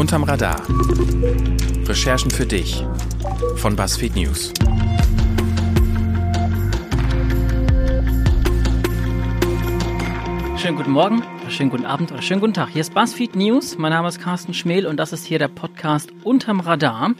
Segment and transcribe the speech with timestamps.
[0.00, 0.56] Unterm Radar.
[1.86, 2.82] Recherchen für dich
[3.56, 4.50] von BuzzFeed News.
[10.56, 12.70] Schönen guten Morgen, schönen guten Abend oder schönen guten Tag.
[12.70, 13.76] Hier ist BuzzFeed News.
[13.76, 17.14] Mein Name ist Carsten Schmel und das ist hier der Podcast Unterm Radar.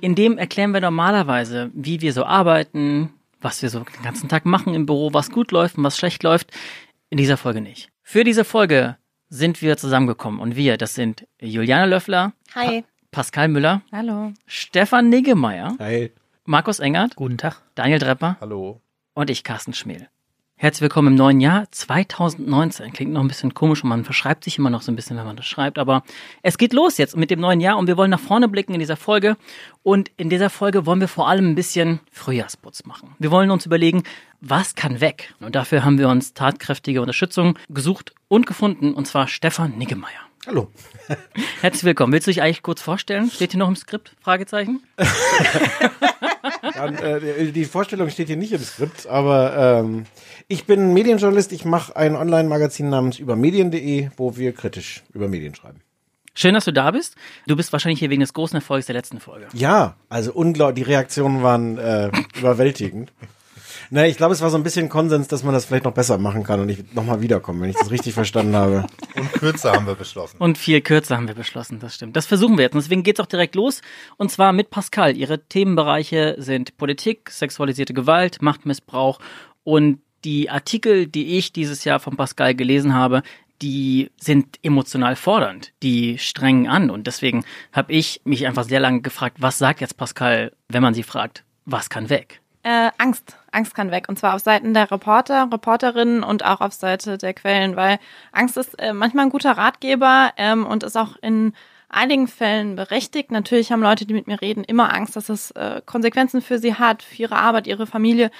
[0.00, 4.46] In dem erklären wir normalerweise, wie wir so arbeiten, was wir so den ganzen Tag
[4.46, 6.52] machen im Büro, was gut läuft und was schlecht läuft.
[7.10, 7.88] In dieser Folge nicht.
[8.04, 8.96] Für diese Folge
[9.32, 12.82] sind wir zusammengekommen und wir, das sind Juliane Löffler, Hi.
[12.82, 14.32] pa Pascal Müller, Hallo.
[14.46, 16.12] Stefan Niggemeier, Hi.
[16.44, 17.62] Markus Engert, Guten Tag.
[17.74, 18.80] Daniel Drepper Hallo.
[19.14, 20.08] und ich, Carsten Schmel.
[20.62, 22.92] Herzlich willkommen im neuen Jahr 2019.
[22.92, 25.26] Klingt noch ein bisschen komisch und man verschreibt sich immer noch so ein bisschen, wenn
[25.26, 26.04] man das schreibt, aber
[26.42, 28.78] es geht los jetzt mit dem neuen Jahr und wir wollen nach vorne blicken in
[28.78, 29.36] dieser Folge
[29.82, 33.16] und in dieser Folge wollen wir vor allem ein bisschen Frühjahrsputz machen.
[33.18, 34.04] Wir wollen uns überlegen,
[34.40, 35.34] was kann weg?
[35.40, 40.20] Und dafür haben wir uns tatkräftige Unterstützung gesucht und gefunden und zwar Stefan Niggemeier.
[40.46, 40.70] Hallo.
[41.60, 42.12] Herzlich willkommen.
[42.12, 43.28] Willst du dich eigentlich kurz vorstellen?
[43.32, 44.14] Steht hier noch im Skript?
[44.20, 44.80] Fragezeichen?
[46.74, 50.06] Dann, äh, die Vorstellung steht hier nicht im Skript, aber ähm,
[50.52, 51.50] ich bin Medienjournalist.
[51.52, 55.80] Ich mache ein Online-Magazin namens übermedien.de, wo wir kritisch über Medien schreiben.
[56.34, 57.16] Schön, dass du da bist.
[57.46, 59.48] Du bist wahrscheinlich hier wegen des großen Erfolgs der letzten Folge.
[59.54, 60.84] Ja, also unglaublich.
[60.84, 63.12] Die Reaktionen waren äh, überwältigend.
[63.90, 66.16] Na, ich glaube, es war so ein bisschen Konsens, dass man das vielleicht noch besser
[66.18, 68.86] machen kann und ich nochmal wiederkomme, wenn ich das richtig verstanden habe.
[69.16, 70.36] Und kürzer haben wir beschlossen.
[70.38, 72.16] Und viel kürzer haben wir beschlossen, das stimmt.
[72.16, 72.74] Das versuchen wir jetzt.
[72.74, 73.80] Und deswegen geht's auch direkt los.
[74.16, 75.16] Und zwar mit Pascal.
[75.16, 79.18] Ihre Themenbereiche sind Politik, sexualisierte Gewalt, Machtmissbrauch
[79.64, 83.22] und die Artikel, die ich dieses Jahr von Pascal gelesen habe,
[83.60, 86.90] die sind emotional fordernd, die strengen an.
[86.90, 90.94] Und deswegen habe ich mich einfach sehr lange gefragt, was sagt jetzt Pascal, wenn man
[90.94, 92.40] sie fragt, was kann weg?
[92.64, 93.36] Äh, Angst.
[93.50, 94.08] Angst kann weg.
[94.08, 97.98] Und zwar auf Seiten der Reporter, Reporterinnen und auch auf Seite der Quellen, weil
[98.32, 101.52] Angst ist äh, manchmal ein guter Ratgeber ähm, und ist auch in
[101.92, 103.30] einigen Fällen berechtigt.
[103.30, 106.74] Natürlich haben Leute, die mit mir reden, immer Angst, dass es äh, Konsequenzen für sie
[106.74, 108.30] hat, für ihre Arbeit, ihre Familie.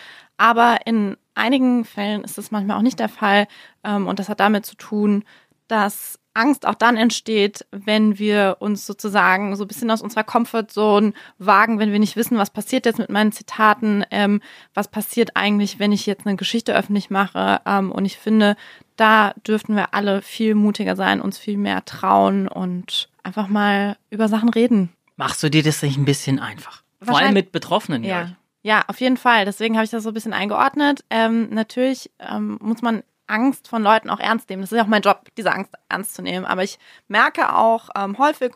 [0.42, 3.46] Aber in einigen Fällen ist es manchmal auch nicht der Fall.
[3.84, 5.22] Ähm, und das hat damit zu tun,
[5.68, 11.12] dass Angst auch dann entsteht, wenn wir uns sozusagen so ein bisschen aus unserer Comfortzone
[11.38, 14.40] wagen, wenn wir nicht wissen, was passiert jetzt mit meinen Zitaten, ähm,
[14.74, 17.60] was passiert eigentlich, wenn ich jetzt eine Geschichte öffentlich mache.
[17.64, 18.56] Ähm, und ich finde,
[18.96, 24.26] da dürften wir alle viel mutiger sein, uns viel mehr trauen und einfach mal über
[24.26, 24.88] Sachen reden.
[25.14, 26.82] Machst du dir das nicht ein bisschen einfach?
[27.00, 28.22] Vor allem mit Betroffenen, ja.
[28.22, 28.36] Ja.
[28.62, 29.44] Ja, auf jeden Fall.
[29.44, 31.04] Deswegen habe ich das so ein bisschen eingeordnet.
[31.10, 34.62] Ähm, natürlich ähm, muss man Angst von Leuten auch ernst nehmen.
[34.62, 36.44] Das ist ja auch mein Job, diese Angst ernst zu nehmen.
[36.44, 36.78] Aber ich
[37.08, 38.52] merke auch ähm, häufig,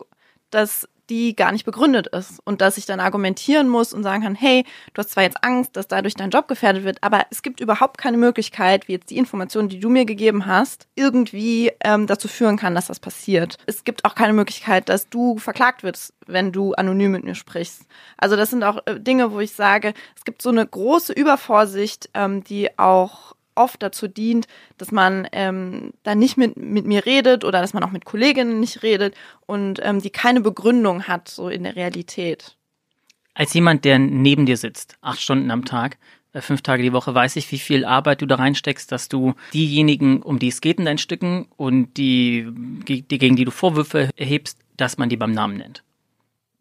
[0.49, 4.35] dass die gar nicht begründet ist und dass ich dann argumentieren muss und sagen kann,
[4.35, 7.59] hey, du hast zwar jetzt Angst, dass dadurch dein Job gefährdet wird, aber es gibt
[7.59, 12.27] überhaupt keine Möglichkeit, wie jetzt die Informationen, die du mir gegeben hast, irgendwie ähm, dazu
[12.27, 13.57] führen kann, dass das passiert.
[13.65, 17.83] Es gibt auch keine Möglichkeit, dass du verklagt wirst, wenn du anonym mit mir sprichst.
[18.17, 22.09] Also das sind auch äh, Dinge, wo ich sage, es gibt so eine große Übervorsicht,
[22.13, 24.47] ähm, die auch oft dazu dient,
[24.77, 28.59] dass man ähm, dann nicht mit, mit mir redet oder dass man auch mit Kolleginnen
[28.59, 32.55] nicht redet und ähm, die keine Begründung hat, so in der Realität.
[33.33, 35.97] Als jemand, der neben dir sitzt, acht Stunden am Tag,
[36.33, 39.33] äh, fünf Tage die Woche, weiß ich, wie viel Arbeit du da reinsteckst, dass du
[39.53, 42.47] diejenigen, um die es geht in deinen Stücken und die,
[42.87, 45.83] die gegen die du Vorwürfe erhebst, dass man die beim Namen nennt.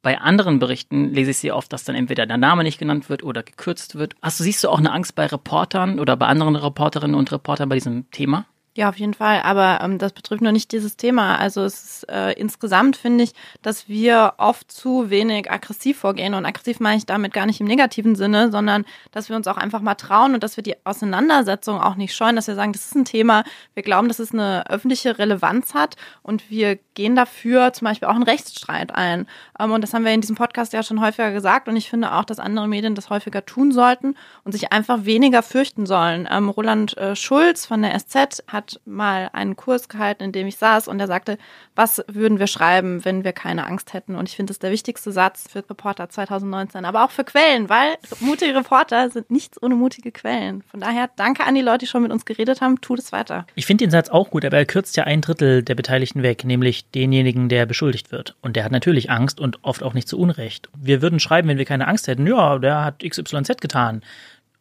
[0.06, 3.24] Bei anderen Berichten lese ich sehr oft, dass dann entweder der Name nicht genannt wird
[3.24, 4.14] oder gekürzt wird.
[4.22, 7.68] Hast du, siehst du auch eine Angst bei Reportern oder bei anderen Reporterinnen und Reportern
[7.68, 8.46] bei diesem Thema?
[8.76, 9.40] Ja, auf jeden Fall.
[9.40, 11.38] Aber ähm, das betrifft nur nicht dieses Thema.
[11.38, 13.32] Also es ist äh, insgesamt finde ich,
[13.62, 16.34] dass wir oft zu wenig aggressiv vorgehen.
[16.34, 19.56] Und aggressiv meine ich damit gar nicht im negativen Sinne, sondern dass wir uns auch
[19.56, 22.84] einfach mal trauen und dass wir die Auseinandersetzung auch nicht scheuen, dass wir sagen, das
[22.84, 23.44] ist ein Thema.
[23.72, 28.14] Wir glauben, dass es eine öffentliche Relevanz hat und wir gehen dafür zum Beispiel auch
[28.14, 29.26] einen Rechtsstreit ein.
[29.58, 31.66] Ähm, und das haben wir in diesem Podcast ja schon häufiger gesagt.
[31.68, 35.42] Und ich finde auch, dass andere Medien das häufiger tun sollten und sich einfach weniger
[35.42, 36.28] fürchten sollen.
[36.30, 40.56] Ähm, Roland äh, Schulz von der SZ hat mal einen Kurs gehalten, in dem ich
[40.56, 41.38] saß und er sagte,
[41.74, 44.14] was würden wir schreiben, wenn wir keine Angst hätten?
[44.14, 47.96] Und ich finde das der wichtigste Satz für Reporter 2019, aber auch für Quellen, weil
[48.20, 50.62] mutige Reporter sind nichts ohne mutige Quellen.
[50.62, 52.80] Von daher danke an die Leute, die schon mit uns geredet haben.
[52.80, 53.46] Tut es weiter.
[53.54, 56.44] Ich finde den Satz auch gut, aber er kürzt ja ein Drittel der Beteiligten weg,
[56.44, 58.36] nämlich denjenigen, der beschuldigt wird.
[58.42, 60.68] Und der hat natürlich Angst und oft auch nicht zu Unrecht.
[60.76, 64.02] Wir würden schreiben, wenn wir keine Angst hätten, ja, der hat XYZ getan.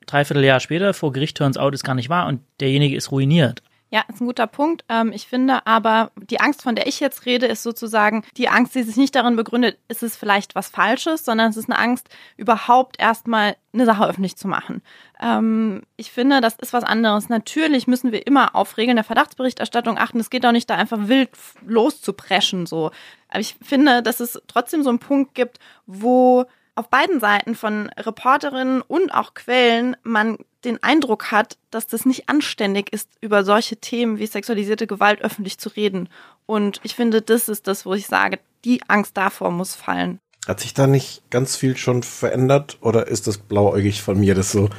[0.06, 3.62] Dreiviertel Jahr später vor Gericht turns out ist gar nicht wahr und derjenige ist ruiniert.
[3.92, 4.84] Ja, ist ein guter Punkt.
[4.90, 8.74] Ähm, ich finde aber, die Angst, von der ich jetzt rede, ist sozusagen die Angst,
[8.74, 12.10] die sich nicht darin begründet, ist es vielleicht was Falsches, sondern es ist eine Angst,
[12.36, 14.82] überhaupt erstmal eine Sache öffentlich zu machen.
[15.22, 17.30] Ähm, ich finde, das ist was anderes.
[17.30, 20.20] Natürlich müssen wir immer auf Regeln der Verdachtsberichterstattung achten.
[20.20, 21.30] Es geht doch nicht, da einfach wild
[21.66, 22.92] loszupreschen, so.
[23.30, 26.46] Aber ich finde, dass es trotzdem so einen Punkt gibt, wo
[26.76, 32.28] auf beiden Seiten von Reporterinnen und auch Quellen man den Eindruck hat, dass das nicht
[32.28, 36.10] anständig ist, über solche Themen wie sexualisierte Gewalt öffentlich zu reden.
[36.46, 40.20] Und ich finde, das ist das, wo ich sage, die Angst davor muss fallen.
[40.48, 44.52] Hat sich da nicht ganz viel schon verändert oder ist das blauäugig von mir, das
[44.52, 44.70] so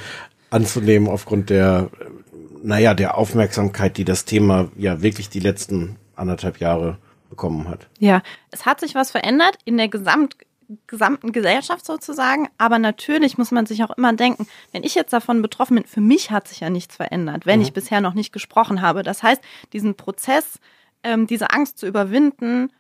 [0.51, 1.91] anzunehmen aufgrund der,
[2.63, 6.99] naja, der Aufmerksamkeit, die das Thema ja wirklich die letzten anderthalb Jahre
[7.31, 7.89] bekommen hat?
[7.99, 10.37] Ja, es hat sich was verändert in der Gesamt
[10.87, 12.49] gesamten Gesellschaft sozusagen.
[12.59, 16.01] Aber natürlich muss man sich auch immer denken, wenn ich jetzt davon betroffen bin, für
[16.01, 17.67] mich hat sich ja nichts verändert, wenn mhm.
[17.67, 19.03] ich bisher noch nicht gesprochen habe.
[19.03, 19.43] Das heißt,
[19.73, 20.59] diesen Prozess,
[21.03, 22.71] ähm, diese Angst zu überwinden,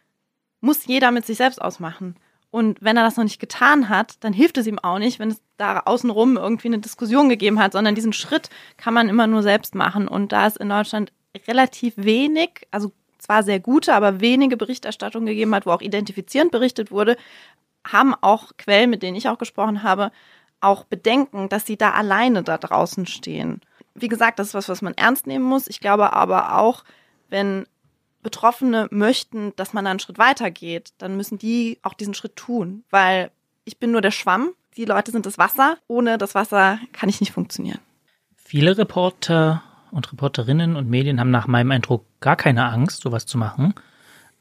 [0.60, 2.16] muss jeder mit sich selbst ausmachen.
[2.50, 5.30] Und wenn er das noch nicht getan hat, dann hilft es ihm auch nicht, wenn
[5.30, 9.42] es da außenrum irgendwie eine Diskussion gegeben hat, sondern diesen Schritt kann man immer nur
[9.42, 10.08] selbst machen.
[10.08, 11.12] Und da es in Deutschland
[11.46, 16.90] relativ wenig, also zwar sehr gute, aber wenige Berichterstattung gegeben hat, wo auch identifizierend berichtet
[16.90, 17.16] wurde,
[17.92, 20.10] haben auch Quellen, mit denen ich auch gesprochen habe,
[20.60, 23.60] auch Bedenken, dass sie da alleine da draußen stehen.
[23.94, 25.68] Wie gesagt, das ist was, was man ernst nehmen muss.
[25.68, 26.84] Ich glaube aber auch,
[27.28, 27.66] wenn
[28.22, 32.36] Betroffene möchten, dass man da einen Schritt weiter geht, dann müssen die auch diesen Schritt
[32.36, 33.30] tun, weil
[33.64, 35.78] ich bin nur der Schwamm, die Leute sind das Wasser.
[35.86, 37.78] Ohne das Wasser kann ich nicht funktionieren.
[38.34, 43.38] Viele Reporter und Reporterinnen und Medien haben nach meinem Eindruck gar keine Angst, sowas zu
[43.38, 43.74] machen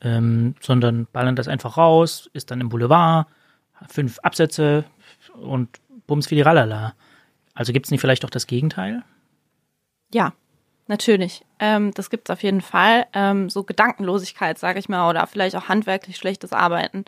[0.02, 3.28] ähm, sondern ballern das einfach raus, ist dann im Boulevard,
[3.90, 4.86] fünf Absätze
[5.34, 5.70] und
[6.08, 6.94] bums wie die Rallala.
[7.54, 9.04] Also gibt es nicht vielleicht auch das Gegenteil?
[10.14, 10.34] Ja,
[10.88, 11.44] natürlich.
[11.60, 13.08] Ähm, das gibt es auf jeden Fall.
[13.14, 17.06] Ähm, so Gedankenlosigkeit, sage ich mal, oder vielleicht auch handwerklich schlechtes Arbeiten.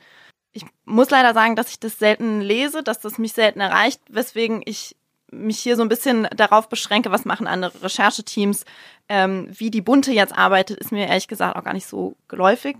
[0.51, 4.61] Ich muss leider sagen, dass ich das selten lese, dass das mich selten erreicht, weswegen
[4.65, 4.96] ich
[5.31, 8.65] mich hier so ein bisschen darauf beschränke, was machen andere Rechercheteams.
[9.09, 12.77] Ähm, wie die Bunte jetzt arbeitet, ist mir ehrlich gesagt auch gar nicht so geläufig.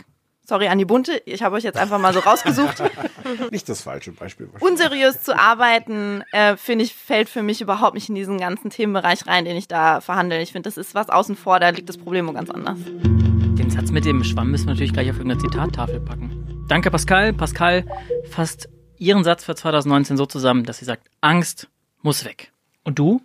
[0.49, 2.81] Sorry an die Bunte, ich habe euch jetzt einfach mal so rausgesucht.
[3.51, 4.49] nicht das falsche Beispiel.
[4.61, 9.27] Unseriös zu arbeiten, äh, finde ich, fällt für mich überhaupt nicht in diesen ganzen Themenbereich
[9.27, 10.41] rein, den ich da verhandle.
[10.41, 12.77] Ich finde, das ist was außen vor, da liegt das Problem wo ganz anders.
[12.79, 16.65] Den Satz mit dem Schwamm müssen wir natürlich gleich auf irgendeine Zitattafel packen.
[16.69, 17.33] Danke, Pascal.
[17.33, 17.85] Pascal
[18.29, 21.67] fasst ihren Satz für 2019 so zusammen, dass sie sagt, Angst
[22.01, 22.51] muss weg.
[22.83, 23.21] Und du?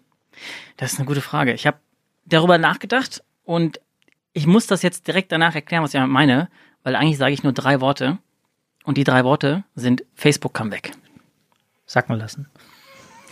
[0.76, 1.52] Das ist eine gute Frage.
[1.52, 1.78] Ich habe
[2.24, 3.80] darüber nachgedacht und
[4.32, 6.48] ich muss das jetzt direkt danach erklären, was ich meine,
[6.82, 8.18] weil eigentlich sage ich nur drei Worte
[8.84, 10.92] und die drei Worte sind Facebook kam weg.
[11.86, 12.48] Sacken lassen.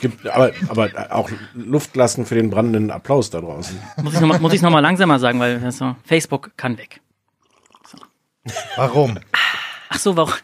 [0.01, 3.79] Gibt, aber, aber auch Luft lassen für den brandenden Applaus da draußen.
[4.03, 7.01] Muss ich nochmal noch, mal langsamer sagen, weil so, Facebook kann weg.
[7.87, 7.99] So.
[8.77, 9.19] Warum?
[9.91, 10.35] Ach so, warum?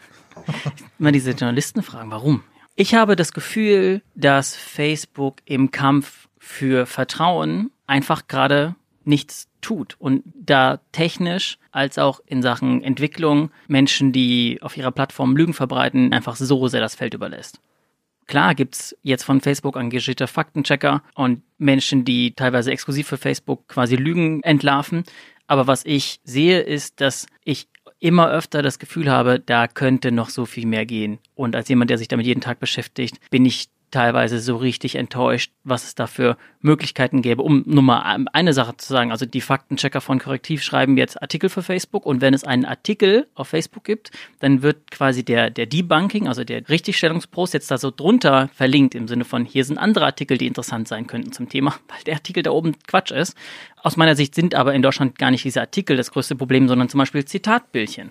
[0.99, 2.43] Immer diese Journalisten fragen, warum?
[2.79, 10.21] Ich habe das Gefühl, dass Facebook im Kampf für Vertrauen einfach gerade nichts tut und
[10.35, 16.35] da technisch als auch in Sachen Entwicklung Menschen, die auf ihrer Plattform Lügen verbreiten, einfach
[16.35, 17.59] so sehr das Feld überlässt.
[18.27, 23.95] Klar gibt's jetzt von Facebook engagierte Faktenchecker und Menschen, die teilweise exklusiv für Facebook quasi
[23.95, 25.03] Lügen entlarven.
[25.47, 30.29] Aber was ich sehe, ist, dass ich immer öfter das Gefühl habe, da könnte noch
[30.29, 31.19] so viel mehr gehen.
[31.35, 35.51] Und als jemand, der sich damit jeden Tag beschäftigt, bin ich teilweise so richtig enttäuscht,
[35.63, 37.41] was es da für Möglichkeiten gäbe.
[37.41, 41.49] Um nur mal eine Sache zu sagen, also die Faktenchecker von Korrektiv schreiben jetzt Artikel
[41.49, 45.67] für Facebook und wenn es einen Artikel auf Facebook gibt, dann wird quasi der, der
[45.67, 50.05] Debunking, also der Richtigstellungspost jetzt da so drunter verlinkt im Sinne von, hier sind andere
[50.05, 53.35] Artikel, die interessant sein könnten zum Thema, weil der Artikel da oben Quatsch ist.
[53.87, 56.89] Aus meiner Sicht sind aber in Deutschland gar nicht diese Artikel das größte Problem, sondern
[56.89, 58.09] zum Beispiel Zitatbildchen.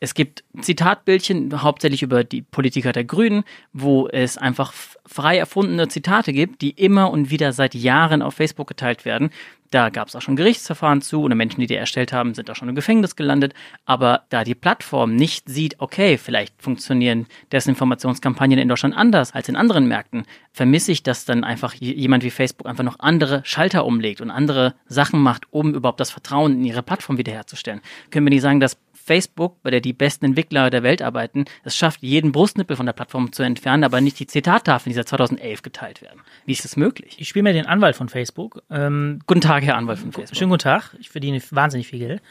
[0.00, 3.44] Es gibt Zitatbildchen, hauptsächlich über die Politiker der Grünen,
[3.74, 8.68] wo es einfach frei erfundene Zitate gibt, die immer und wieder seit Jahren auf Facebook
[8.68, 9.28] geteilt werden.
[9.70, 12.56] Da gab es auch schon Gerichtsverfahren zu und Menschen, die die erstellt haben, sind auch
[12.56, 13.54] schon im Gefängnis gelandet.
[13.84, 19.56] Aber da die Plattform nicht sieht, okay, vielleicht funktionieren Desinformationskampagnen in Deutschland anders als in
[19.56, 24.20] anderen Märkten, vermisse ich, dass dann einfach jemand wie Facebook einfach noch andere Schalter umlegt
[24.20, 27.80] und andere Sachen macht, um überhaupt das Vertrauen in ihre Plattform wiederherzustellen.
[28.10, 31.76] Können wir nicht sagen, dass Facebook, bei der die besten Entwickler der Welt arbeiten, es
[31.76, 35.62] schafft, jeden Brustnippel von der Plattform zu entfernen, aber nicht die Zitattafeln, die seit 2011
[35.62, 36.20] geteilt werden.
[36.46, 37.16] Wie ist das möglich?
[37.18, 38.62] Ich spiele mir den Anwalt von Facebook.
[38.70, 40.36] Ähm, guten Tag, Herr Anwalt von Facebook.
[40.36, 40.94] Schönen guten Tag.
[41.00, 42.22] Ich verdiene wahnsinnig viel Geld.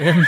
[0.00, 0.26] ähm,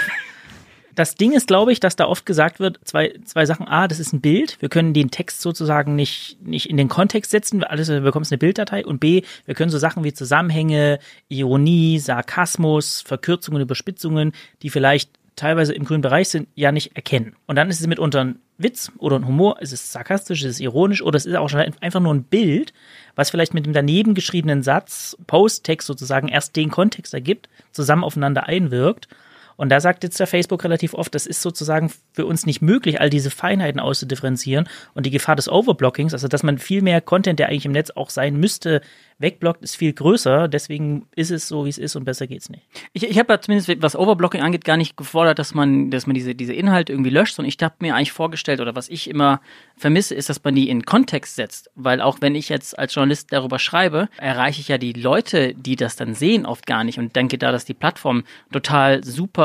[0.94, 3.66] Das Ding ist, glaube ich, dass da oft gesagt wird, zwei, zwei Sachen.
[3.66, 4.60] A, das ist ein Bild.
[4.60, 7.64] Wir können den Text sozusagen nicht, nicht in den Kontext setzen.
[7.64, 8.84] Alles, du bekommst eine Bilddatei.
[8.86, 10.98] Und B, wir können so Sachen wie Zusammenhänge,
[11.28, 14.32] Ironie, Sarkasmus, Verkürzungen, Überspitzungen,
[14.62, 17.36] die vielleicht teilweise im grünen Bereich sind, ja nicht erkennen.
[17.46, 20.60] Und dann ist es mitunter ein Witz oder ein Humor, ist es sarkastisch, ist es
[20.60, 22.72] ironisch oder es ist auch schon einfach nur ein Bild,
[23.16, 28.46] was vielleicht mit dem daneben geschriebenen Satz, Posttext sozusagen erst den Kontext ergibt, zusammen aufeinander
[28.46, 29.08] einwirkt.
[29.56, 33.00] Und da sagt jetzt der Facebook relativ oft, das ist sozusagen für uns nicht möglich,
[33.00, 37.38] all diese Feinheiten auszudifferenzieren und die Gefahr des Overblockings, also dass man viel mehr Content,
[37.38, 38.80] der eigentlich im Netz auch sein müsste,
[39.18, 40.48] wegblockt, ist viel größer.
[40.48, 42.66] Deswegen ist es so, wie es ist und besser geht's nicht.
[42.92, 46.14] Ich, ich habe ja zumindest, was Overblocking angeht, gar nicht gefordert, dass man, dass man
[46.14, 49.40] diese, diese Inhalte irgendwie löscht, sondern ich habe mir eigentlich vorgestellt, oder was ich immer
[49.76, 51.70] vermisse, ist, dass man die in Kontext setzt.
[51.74, 55.76] Weil auch wenn ich jetzt als Journalist darüber schreibe, erreiche ich ja die Leute, die
[55.76, 59.43] das dann sehen, oft gar nicht und denke da, dass die Plattformen total super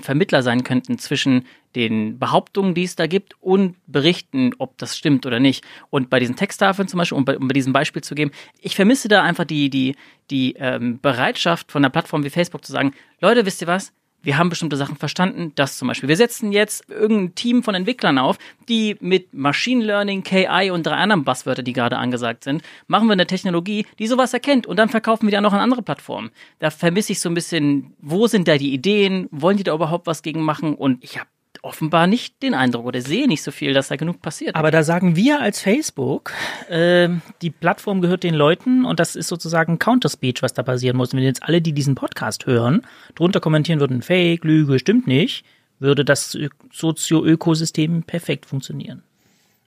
[0.00, 5.26] Vermittler sein könnten zwischen den Behauptungen, die es da gibt und berichten, ob das stimmt
[5.26, 5.64] oder nicht.
[5.90, 8.30] Und bei diesen Texttafeln zum Beispiel, um bei, um bei diesem Beispiel zu geben,
[8.60, 9.94] ich vermisse da einfach die, die,
[10.30, 13.92] die ähm, Bereitschaft von einer Plattform wie Facebook zu sagen, Leute, wisst ihr was?
[14.26, 15.52] Wir haben bestimmte Sachen verstanden.
[15.54, 16.08] Das zum Beispiel.
[16.08, 20.96] Wir setzen jetzt irgendein Team von Entwicklern auf, die mit Machine Learning, KI und drei
[20.96, 24.88] anderen Buzzwörter, die gerade angesagt sind, machen wir eine Technologie, die sowas erkennt und dann
[24.88, 26.32] verkaufen wir die auch noch an andere Plattformen.
[26.58, 29.28] Da vermisse ich so ein bisschen, wo sind da die Ideen?
[29.30, 30.74] Wollen die da überhaupt was gegen machen?
[30.74, 31.28] Und ich habe
[31.66, 34.54] offenbar nicht den Eindruck oder sehe nicht so viel, dass da genug passiert.
[34.56, 36.32] Aber da sagen wir als Facebook,
[36.68, 37.08] äh,
[37.42, 41.12] die Plattform gehört den Leuten und das ist sozusagen Counterspeech, was da passieren muss.
[41.12, 42.82] Und wenn jetzt alle, die diesen Podcast hören,
[43.14, 45.44] drunter kommentieren würden, Fake, Lüge, stimmt nicht,
[45.78, 46.36] würde das
[46.72, 49.02] Sozio-Ökosystem perfekt funktionieren.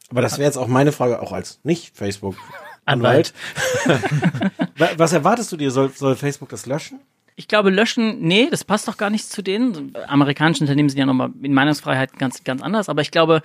[0.09, 2.35] Aber das wäre jetzt auch meine Frage, auch als nicht-Facebook.
[2.85, 3.33] Anwalt.
[4.97, 5.69] Was erwartest du dir?
[5.69, 6.99] Soll, soll Facebook das löschen?
[7.39, 9.93] Ich glaube, löschen, nee, das passt doch gar nicht zu denen.
[10.07, 12.89] Amerikanische Unternehmen sind ja nochmal in Meinungsfreiheit ganz, ganz anders.
[12.89, 13.41] Aber ich glaube,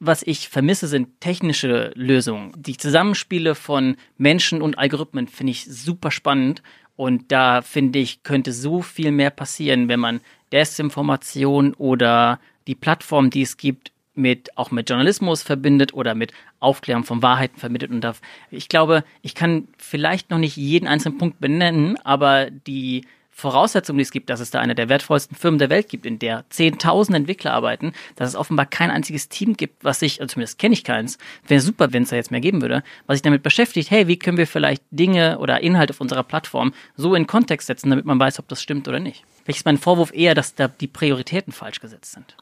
[0.00, 2.52] was ich vermisse, sind technische Lösungen.
[2.56, 6.62] Die Zusammenspiele von Menschen und Algorithmen finde ich super spannend.
[6.96, 13.28] Und da finde ich, könnte so viel mehr passieren, wenn man Desinformation oder die Plattform,
[13.28, 18.00] die es gibt, mit auch mit Journalismus verbindet oder mit Aufklärung von Wahrheiten verbindet und
[18.00, 18.14] da
[18.50, 23.04] ich glaube, ich kann vielleicht noch nicht jeden einzelnen Punkt benennen, aber die
[23.36, 26.20] Voraussetzung, die es gibt, dass es da eine der wertvollsten Firmen der Welt gibt, in
[26.20, 30.60] der zehntausend Entwickler arbeiten, dass es offenbar kein einziges Team gibt, was sich, also zumindest
[30.60, 33.42] kenne ich keins, wäre super, wenn es da jetzt mehr geben würde, was sich damit
[33.42, 37.66] beschäftigt, hey, wie können wir vielleicht Dinge oder Inhalte auf unserer Plattform so in Kontext
[37.66, 39.24] setzen, damit man weiß, ob das stimmt oder nicht.
[39.42, 42.36] Vielleicht ist mein Vorwurf eher, dass da die Prioritäten falsch gesetzt sind.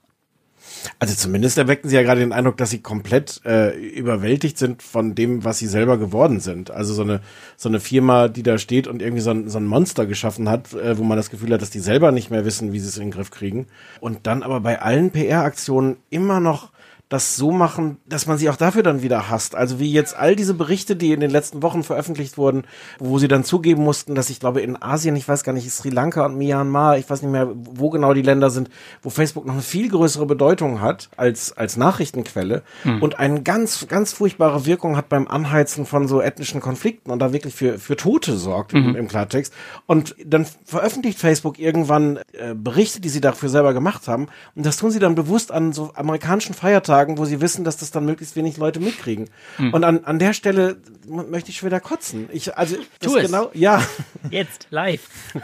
[0.99, 5.15] Also zumindest erwecken sie ja gerade den Eindruck, dass sie komplett äh, überwältigt sind von
[5.15, 6.71] dem, was sie selber geworden sind.
[6.71, 7.21] Also so eine
[7.57, 10.73] so eine Firma, die da steht und irgendwie so ein, so ein Monster geschaffen hat,
[10.75, 12.97] äh, wo man das Gefühl hat, dass die selber nicht mehr wissen, wie sie es
[12.97, 13.67] in den Griff kriegen.
[14.01, 16.73] Und dann aber bei allen PR-Aktionen immer noch
[17.13, 19.55] das so machen, dass man sie auch dafür dann wieder hasst.
[19.55, 22.65] Also wie jetzt all diese Berichte, die in den letzten Wochen veröffentlicht wurden,
[22.99, 25.91] wo sie dann zugeben mussten, dass ich glaube in Asien, ich weiß gar nicht, Sri
[25.91, 28.71] Lanka und Myanmar, ich weiß nicht mehr, wo genau die Länder sind,
[29.03, 33.03] wo Facebook noch eine viel größere Bedeutung hat als, als Nachrichtenquelle hm.
[33.03, 37.35] und eine ganz, ganz furchtbare Wirkung hat beim Anheizen von so ethnischen Konflikten und da
[37.35, 38.89] wirklich für, für Tote sorgt mhm.
[38.89, 39.53] im, im, Klartext.
[39.85, 44.79] Und dann veröffentlicht Facebook irgendwann äh, Berichte, die sie dafür selber gemacht haben und das
[44.79, 48.05] tun sie dann bewusst an so amerikanischen Feiertagen sagen, wo sie wissen, dass das dann
[48.05, 49.29] möglichst wenig Leute mitkriegen.
[49.57, 49.75] Hm.
[49.75, 52.29] Und an, an der Stelle möchte ich schon wieder kotzen.
[52.33, 53.27] Ich, also, tu es.
[53.27, 53.85] genau, ja.
[54.31, 55.03] Jetzt, live.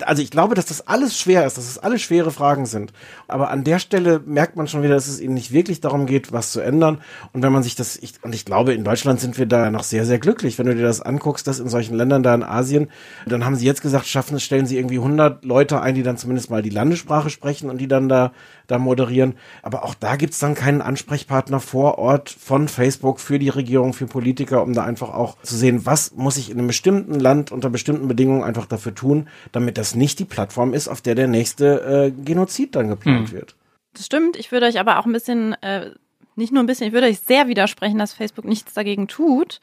[0.00, 2.92] also ich glaube, dass das alles schwer ist, dass das alles schwere Fragen sind.
[3.28, 6.32] Aber an der Stelle merkt man schon wieder, dass es ihnen nicht wirklich darum geht,
[6.32, 7.02] was zu ändern.
[7.32, 9.82] Und wenn man sich das, ich, und ich glaube, in Deutschland sind wir da noch
[9.82, 10.58] sehr, sehr glücklich.
[10.58, 12.88] Wenn du dir das anguckst, dass in solchen Ländern da in Asien,
[13.26, 16.16] dann haben sie jetzt gesagt, schaffen es, stellen sie irgendwie 100 Leute ein, die dann
[16.16, 18.32] zumindest mal die Landessprache sprechen und die dann da,
[18.68, 19.34] da moderieren.
[19.62, 24.06] Aber auch da gibt's dann keinen Ansprechpartner vor Ort von Facebook für die Regierung, für
[24.06, 27.68] Politiker, um da einfach auch zu sehen, was muss ich in einem bestimmten Land unter
[27.68, 32.12] bestimmten Bedingungen einfach dafür tun, damit das nicht die Plattform ist, auf der der nächste
[32.14, 33.36] äh, Genozid dann geplant hm.
[33.36, 33.56] wird.
[33.94, 34.36] Das stimmt.
[34.36, 35.90] Ich würde euch aber auch ein bisschen, äh,
[36.36, 39.60] nicht nur ein bisschen, ich würde euch sehr widersprechen, dass Facebook nichts dagegen tut.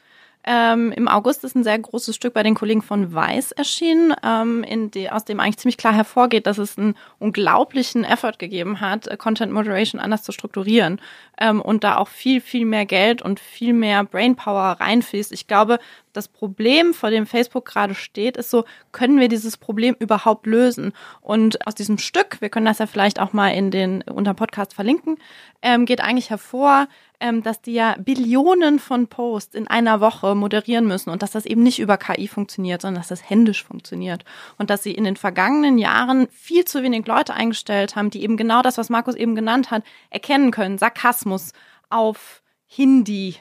[0.51, 4.63] Ähm, Im August ist ein sehr großes Stück bei den Kollegen von Weiß erschienen, ähm,
[4.63, 9.05] in die, aus dem eigentlich ziemlich klar hervorgeht, dass es einen unglaublichen Effort gegeben hat,
[9.05, 11.01] äh, Content Moderation anders zu strukturieren
[11.39, 15.31] ähm, und da auch viel, viel mehr Geld und viel mehr Brainpower reinfließt.
[15.33, 15.77] Ich glaube,
[16.13, 20.93] das Problem, vor dem Facebook gerade steht, ist so, können wir dieses Problem überhaupt lösen?
[21.21, 24.73] Und aus diesem Stück, wir können das ja vielleicht auch mal in den unter Podcast
[24.73, 25.17] verlinken,
[25.61, 26.87] ähm, geht eigentlich hervor,
[27.19, 31.45] ähm, dass die ja Billionen von Posts in einer Woche moderieren müssen und dass das
[31.45, 34.23] eben nicht über KI funktioniert, sondern dass das händisch funktioniert.
[34.57, 38.37] Und dass sie in den vergangenen Jahren viel zu wenig Leute eingestellt haben, die eben
[38.37, 40.77] genau das, was Markus eben genannt hat, erkennen können.
[40.77, 41.53] Sarkasmus
[41.89, 43.35] auf Hindi.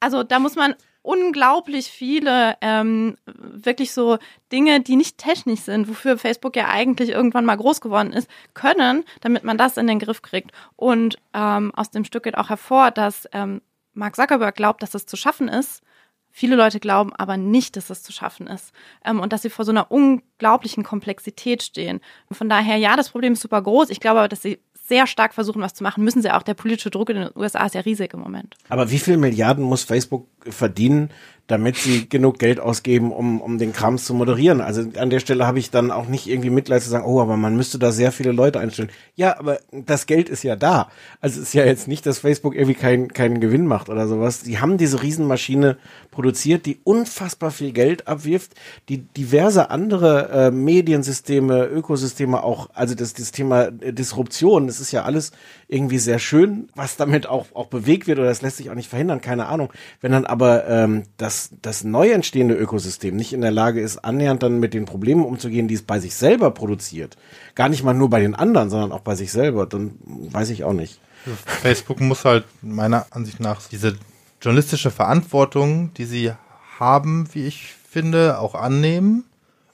[0.00, 4.18] Also da muss man unglaublich viele ähm, wirklich so
[4.50, 9.04] Dinge, die nicht technisch sind, wofür Facebook ja eigentlich irgendwann mal groß geworden ist, können,
[9.20, 10.52] damit man das in den Griff kriegt.
[10.76, 13.60] Und ähm, aus dem Stück geht auch hervor, dass ähm,
[13.92, 15.82] Mark Zuckerberg glaubt, dass es zu schaffen ist.
[16.30, 18.72] Viele Leute glauben aber nicht, dass es zu schaffen ist
[19.04, 22.00] ähm, und dass sie vor so einer unglaublichen Komplexität stehen.
[22.30, 23.90] Von daher, ja, das Problem ist super groß.
[23.90, 26.42] Ich glaube aber, dass sie sehr stark versuchen, was zu machen, müssen sie auch.
[26.42, 28.54] Der politische Druck in den USA ist ja riesig im Moment.
[28.68, 31.10] Aber wie viel Milliarden muss Facebook verdienen,
[31.46, 34.60] damit sie genug Geld ausgeben, um, um den Krams zu moderieren.
[34.62, 37.36] Also an der Stelle habe ich dann auch nicht irgendwie Mitleid zu sagen, oh, aber
[37.36, 38.90] man müsste da sehr viele Leute einstellen.
[39.14, 40.88] Ja, aber das Geld ist ja da.
[41.20, 44.42] Also es ist ja jetzt nicht, dass Facebook irgendwie keinen keinen Gewinn macht oder sowas.
[44.42, 45.76] Die haben diese Riesenmaschine
[46.10, 48.52] produziert, die unfassbar viel Geld abwirft,
[48.88, 55.04] die diverse andere äh, Mediensysteme, Ökosysteme auch, also das, das Thema Disruption, das ist ja
[55.04, 55.32] alles
[55.68, 58.88] irgendwie sehr schön, was damit auch, auch bewegt wird oder das lässt sich auch nicht
[58.88, 59.72] verhindern, keine Ahnung.
[60.00, 64.42] Wenn dann aber ähm, das, das neu entstehende Ökosystem nicht in der Lage ist, annähernd
[64.42, 67.16] dann mit den Problemen umzugehen, die es bei sich selber produziert,
[67.54, 70.64] gar nicht mal nur bei den anderen, sondern auch bei sich selber, dann weiß ich
[70.64, 71.00] auch nicht.
[71.46, 73.96] Facebook muss halt meiner Ansicht nach diese
[74.42, 76.32] journalistische Verantwortung, die sie
[76.78, 79.24] haben, wie ich finde, auch annehmen.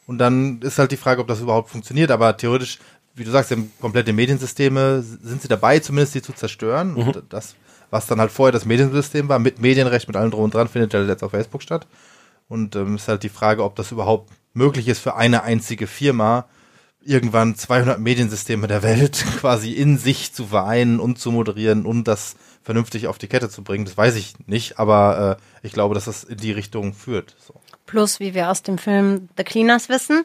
[0.07, 2.11] Und dann ist halt die Frage, ob das überhaupt funktioniert.
[2.11, 2.79] Aber theoretisch
[3.14, 6.93] wie du sagst, komplette Mediensysteme sind sie dabei, zumindest die zu zerstören.
[6.93, 6.97] Mhm.
[6.97, 7.55] Und das,
[7.91, 10.93] was dann halt vorher das Mediensystem war, mit Medienrecht, mit allem drum und dran, findet
[10.93, 11.87] ja jetzt auf Facebook statt.
[12.49, 16.47] Und ähm, ist halt die Frage, ob das überhaupt möglich ist für eine einzige Firma,
[17.03, 22.37] irgendwann 200 Mediensysteme der Welt quasi in sich zu vereinen und zu moderieren und das
[22.63, 23.85] vernünftig auf die Kette zu bringen.
[23.85, 27.37] Das weiß ich nicht, aber äh, ich glaube, dass das in die Richtung führt.
[27.39, 27.55] So.
[27.87, 30.25] Plus, wie wir aus dem Film The Cleaners wissen,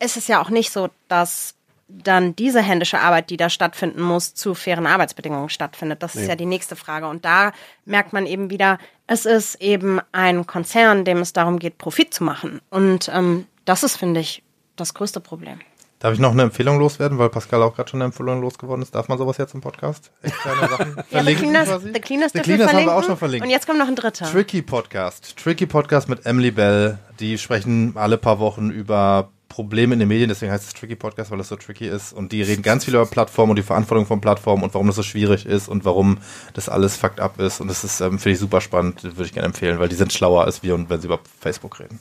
[0.00, 1.54] ist es ja auch nicht so, dass
[1.88, 6.02] dann diese händische Arbeit, die da stattfinden muss, zu fairen Arbeitsbedingungen stattfindet.
[6.02, 7.08] Das ist ja, die nächste Frage.
[7.08, 7.52] Und da
[7.86, 12.24] merkt man eben wieder, es ist eben ein Konzern, dem es darum geht, Profit zu
[12.24, 12.60] machen.
[12.68, 14.42] Und ähm, das ist, finde ich,
[14.76, 15.60] das größte Problem.
[15.98, 18.94] Darf ich noch eine Empfehlung loswerden, weil Pascal auch gerade schon eine Empfehlung losgeworden ist?
[18.94, 20.12] Darf man sowas jetzt im Podcast?
[20.22, 21.92] Echt kleine Sachen ja, The Cleaners, quasi?
[21.92, 23.44] The Cleaners, The Cleaners haben wir auch schon verlinkt.
[23.44, 24.30] Und jetzt kommt noch ein dritter.
[24.30, 25.36] Tricky Podcast.
[25.36, 26.98] Tricky Podcast mit Emily Bell.
[27.18, 31.30] Die sprechen alle paar Wochen über Problem in den Medien, deswegen heißt es Tricky Podcast,
[31.30, 32.12] weil es so tricky ist.
[32.12, 34.96] Und die reden ganz viel über Plattformen und die Verantwortung von Plattformen und warum das
[34.96, 36.18] so schwierig ist und warum
[36.54, 37.60] das alles fucked up ist.
[37.60, 40.12] Und das ist, ähm, finde ich, super spannend, würde ich gerne empfehlen, weil die sind
[40.12, 41.98] schlauer als wir und wenn sie über Facebook reden.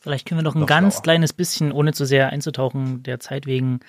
[0.00, 1.02] Vielleicht können wir noch ein noch ganz schlauer.
[1.02, 3.80] kleines bisschen, ohne zu sehr einzutauchen, der Zeit wegen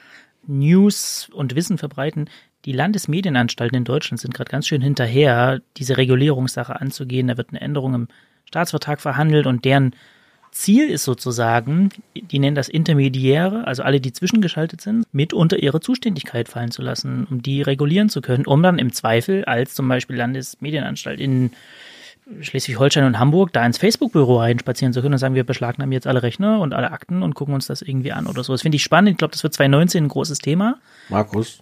[0.46, 2.30] News und Wissen verbreiten.
[2.66, 7.28] Die Landesmedienanstalten in Deutschland sind gerade ganz schön hinterher, diese Regulierungssache anzugehen.
[7.28, 8.08] Da wird eine Änderung im
[8.46, 9.96] Staatsvertrag verhandelt und deren
[10.52, 15.80] Ziel ist sozusagen, die nennen das Intermediäre, also alle, die zwischengeschaltet sind, mit unter ihre
[15.80, 19.88] Zuständigkeit fallen zu lassen, um die regulieren zu können, um dann im Zweifel als zum
[19.88, 21.52] Beispiel Landesmedienanstalt in
[22.40, 26.24] Schleswig-Holstein und Hamburg da ins Facebook-Büro reinspazieren zu können und sagen, wir beschlagnahmen jetzt alle
[26.24, 28.54] Rechner und alle Akten und gucken uns das irgendwie an oder so.
[28.54, 29.12] Das finde ich spannend.
[29.12, 30.78] Ich glaube, das wird 2019 ein großes Thema.
[31.10, 31.62] Markus,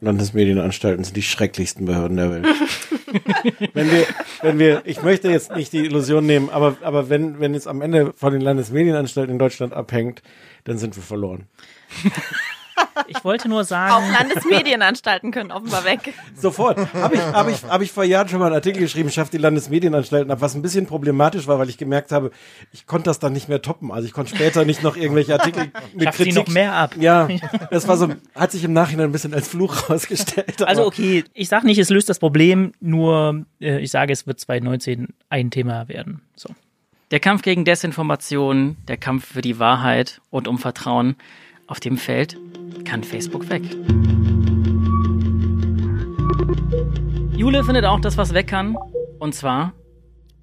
[0.00, 2.46] Landesmedienanstalten sind die schrecklichsten Behörden der Welt.
[3.74, 4.06] wenn wir,
[4.42, 7.82] wenn wir, ich möchte jetzt nicht die Illusion nehmen, aber, aber wenn, wenn es am
[7.82, 10.22] Ende von den Landesmedienanstalten in Deutschland abhängt,
[10.64, 11.46] dann sind wir verloren.
[13.06, 13.92] Ich wollte nur sagen.
[13.92, 16.14] Auch Landesmedienanstalten können offenbar weg.
[16.34, 16.78] Sofort.
[16.92, 19.38] Habe ich, hab ich, hab ich vor Jahren schon mal einen Artikel geschrieben, schafft die
[19.38, 22.30] Landesmedienanstalten ab, was ein bisschen problematisch war, weil ich gemerkt habe,
[22.72, 23.92] ich konnte das dann nicht mehr toppen.
[23.92, 26.32] Also ich konnte später nicht noch irgendwelche Artikel mit Schafft Kritik.
[26.34, 26.94] Sie noch mehr ab.
[26.98, 27.28] Ja,
[27.70, 30.62] das war so, hat sich im Nachhinein ein bisschen als Fluch rausgestellt.
[30.62, 34.40] Also okay, ich sage nicht, es löst das Problem, nur äh, ich sage, es wird
[34.40, 36.22] 2019 ein Thema werden.
[36.34, 36.50] So.
[37.10, 41.16] Der Kampf gegen Desinformation, der Kampf für die Wahrheit und um Vertrauen
[41.68, 42.36] auf dem Feld
[42.84, 43.62] kann Facebook weg.
[47.36, 48.76] Jule findet auch das, was weg kann.
[49.20, 49.72] Und zwar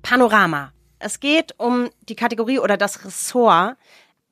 [0.01, 0.71] Panorama.
[0.99, 3.75] Es geht um die Kategorie oder das Ressort.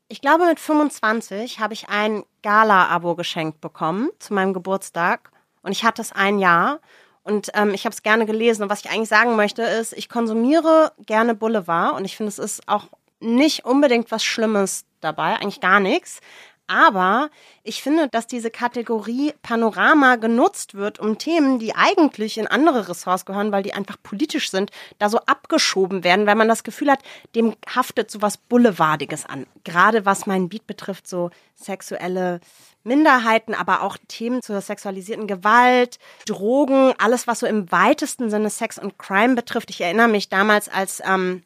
[0.08, 5.32] Ich glaube, mit 25 habe ich ein Gala-Abo geschenkt bekommen zu meinem Geburtstag.
[5.62, 6.80] Und ich hatte es ein Jahr.
[7.24, 8.64] Und ähm, ich habe es gerne gelesen.
[8.64, 11.96] Und was ich eigentlich sagen möchte, ist, ich konsumiere gerne Boulevard.
[11.96, 12.88] Und ich finde, es ist auch
[13.20, 16.20] nicht unbedingt was Schlimmes dabei, eigentlich gar nichts.
[16.68, 17.30] Aber
[17.64, 23.26] ich finde, dass diese Kategorie Panorama genutzt wird, um Themen, die eigentlich in andere Ressorts
[23.26, 27.00] gehören, weil die einfach politisch sind, da so abgeschoben werden, weil man das Gefühl hat,
[27.36, 29.46] dem haftet so was Boulevardiges an.
[29.66, 32.40] Gerade was mein Beat betrifft, so sexuelle
[32.84, 38.78] Minderheiten, aber auch Themen zur sexualisierten Gewalt, Drogen, alles, was so im weitesten Sinne Sex
[38.80, 39.70] und Crime betrifft.
[39.70, 41.44] Ich erinnere mich damals, als ähm,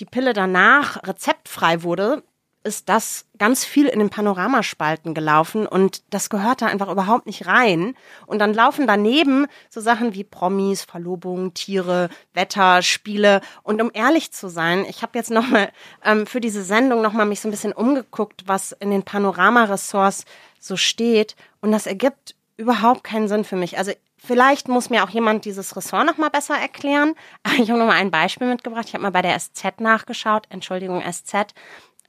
[0.00, 2.22] die Pille danach rezeptfrei wurde,
[2.64, 7.46] ist das ganz viel in den Panoramaspalten gelaufen und das gehört da einfach überhaupt nicht
[7.46, 7.94] rein.
[8.26, 13.40] Und dann laufen daneben so Sachen wie Promis, Verlobungen, Tiere, Wetter, Spiele.
[13.62, 15.70] Und um ehrlich zu sein, ich habe jetzt nochmal
[16.04, 20.24] ähm, für diese Sendung nochmal mich so ein bisschen umgeguckt, was in den Panorama-Ressorts
[20.58, 21.36] so steht.
[21.60, 23.78] Und das ergibt überhaupt keinen Sinn für mich.
[23.78, 27.14] Also vielleicht muss mir auch jemand dieses Ressort nochmal besser erklären.
[27.58, 28.86] Ich habe nochmal ein Beispiel mitgebracht.
[28.88, 30.46] Ich habe mal bei der SZ nachgeschaut.
[30.50, 31.54] Entschuldigung, SZ.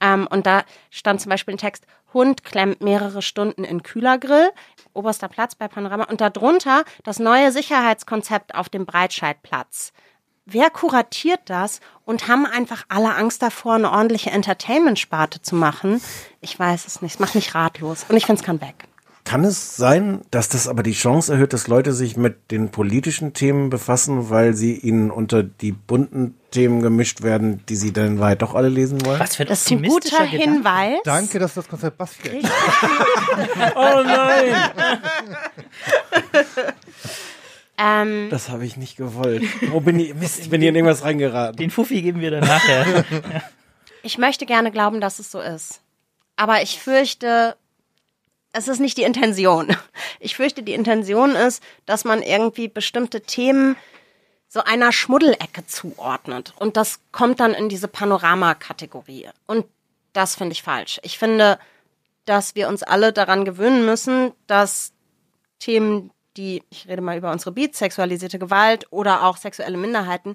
[0.00, 4.50] Ähm, und da stand zum Beispiel ein Text, Hund klemmt mehrere Stunden in Kühlergrill,
[4.92, 6.04] oberster Platz bei Panorama.
[6.04, 9.92] Und darunter das neue Sicherheitskonzept auf dem Breitscheidplatz.
[10.46, 16.02] Wer kuratiert das und haben einfach alle Angst davor, eine ordentliche Entertainment-Sparte zu machen?
[16.40, 17.14] Ich weiß es nicht.
[17.14, 18.06] Es macht mich ratlos.
[18.08, 18.88] Und ich finde es kann weg.
[19.24, 23.32] Kann es sein, dass das aber die Chance erhöht, dass Leute sich mit den politischen
[23.32, 28.42] Themen befassen, weil sie ihnen unter die bunten Themen gemischt werden, die sie dann Wahrheit
[28.42, 29.20] doch alle lesen wollen?
[29.20, 30.36] Was für ein Das ist ein guter Gedanke.
[30.36, 30.98] Hinweis.
[31.04, 32.42] Danke, dass du das Konzept Basfi
[33.76, 34.54] Oh nein!
[37.82, 39.42] Ähm, Das habe ich nicht gewollt.
[39.70, 40.14] Wo bin ich?
[40.14, 41.56] Mist, ich bin hier in irgendwas reingeraten.
[41.56, 43.04] Den Fuffi geben wir dann nachher.
[44.02, 45.80] ich möchte gerne glauben, dass es so ist.
[46.36, 47.56] Aber ich fürchte,
[48.52, 49.76] es ist nicht die Intention.
[50.22, 53.76] Ich fürchte, die Intention ist, dass man irgendwie bestimmte Themen
[54.48, 56.52] so einer Schmuddelecke zuordnet.
[56.58, 59.28] Und das kommt dann in diese Panorama-Kategorie.
[59.46, 59.66] Und
[60.12, 61.00] das finde ich falsch.
[61.04, 61.58] Ich finde,
[62.24, 64.92] dass wir uns alle daran gewöhnen müssen, dass
[65.60, 70.34] Themen, die, ich rede mal über unsere Beats, sexualisierte Gewalt oder auch sexuelle Minderheiten,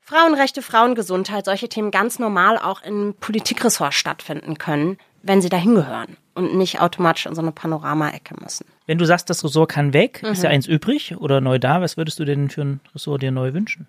[0.00, 6.16] Frauenrechte, Frauengesundheit, solche Themen ganz normal auch im Politikressort stattfinden können, wenn sie dahin gehören
[6.34, 8.66] und nicht automatisch in so eine Panorama-Ecke müssen.
[8.86, 11.96] Wenn du sagst, das Ressort kann weg, ist ja eins übrig oder neu da, was
[11.96, 13.88] würdest du denn für ein Ressort dir neu wünschen?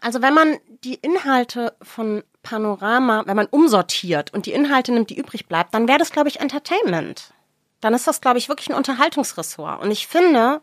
[0.00, 5.18] Also wenn man die Inhalte von Panorama, wenn man umsortiert und die Inhalte nimmt, die
[5.18, 7.32] übrig bleibt, dann wäre das, glaube ich, Entertainment.
[7.80, 9.82] Dann ist das, glaube ich, wirklich ein Unterhaltungsressort.
[9.82, 10.60] Und ich finde,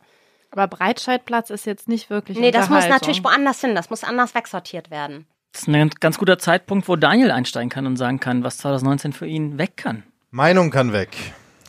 [0.51, 4.35] Aber Breitscheidplatz ist jetzt nicht wirklich nee, das muss natürlich woanders hin, das muss anders
[4.35, 5.25] wegsortiert werden.
[5.51, 9.13] Das ist ein ganz- guter Zeitpunkt, wo Daniel einsteigen kann und sagen kann, was 2019
[9.13, 10.03] für ihn weg kann.
[10.31, 11.09] Meinung kann weg.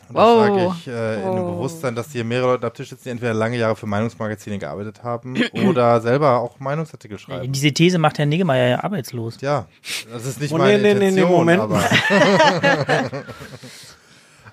[0.09, 0.47] Und das Wow.
[0.47, 3.33] sage ich äh, in dem Bewusstsein, dass hier mehrere Leute am Tisch sitzen, die entweder
[3.33, 7.51] lange Jahre für Meinungsmagazine gearbeitet haben oder selber auch Meinungsartikel schreiben.
[7.51, 9.37] Diese These macht Herr Niggemeier ja arbeitslos.
[9.41, 9.65] Ja,
[10.11, 11.81] das ist nicht Oh, meine nee, nee, nee, nee, Intention, Moment aber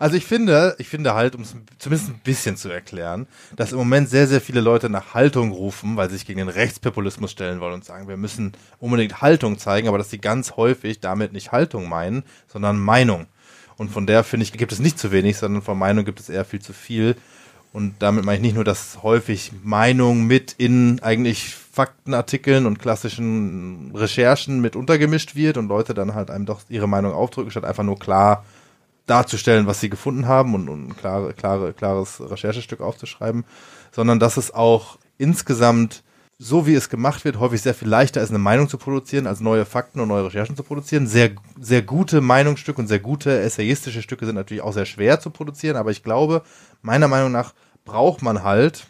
[0.01, 3.79] Also ich finde, ich finde halt, um es zumindest ein bisschen zu erklären, dass im
[3.79, 7.61] Moment sehr, sehr viele Leute nach Haltung rufen, weil sie sich gegen den Rechtspopulismus stellen
[7.61, 11.53] wollen und sagen, wir müssen unbedingt Haltung zeigen, aber dass sie ganz häufig damit nicht
[11.53, 13.27] Haltung meinen, sondern Meinung.
[13.77, 16.31] Und von der, finde ich, gibt es nicht zu wenig, sondern von Meinung gibt es
[16.31, 17.15] eher viel zu viel.
[17.75, 23.93] Und damit meine ich nicht nur, dass häufig Meinung mit in eigentlich Faktenartikeln und klassischen
[23.95, 27.85] Recherchen mit untergemischt wird und Leute dann halt einem doch ihre Meinung aufdrücken, statt einfach
[27.85, 28.47] nur klar
[29.07, 33.45] darzustellen, was sie gefunden haben und, und ein klare, klare, klares Recherchestück aufzuschreiben,
[33.93, 36.03] sondern dass es auch insgesamt,
[36.39, 39.41] so wie es gemacht wird, häufig sehr viel leichter ist, eine Meinung zu produzieren, als
[39.41, 41.07] neue Fakten und neue Recherchen zu produzieren.
[41.07, 45.31] Sehr, sehr gute Meinungsstücke und sehr gute essayistische Stücke sind natürlich auch sehr schwer zu
[45.31, 46.43] produzieren, aber ich glaube,
[46.83, 47.53] meiner Meinung nach
[47.85, 48.87] braucht man halt,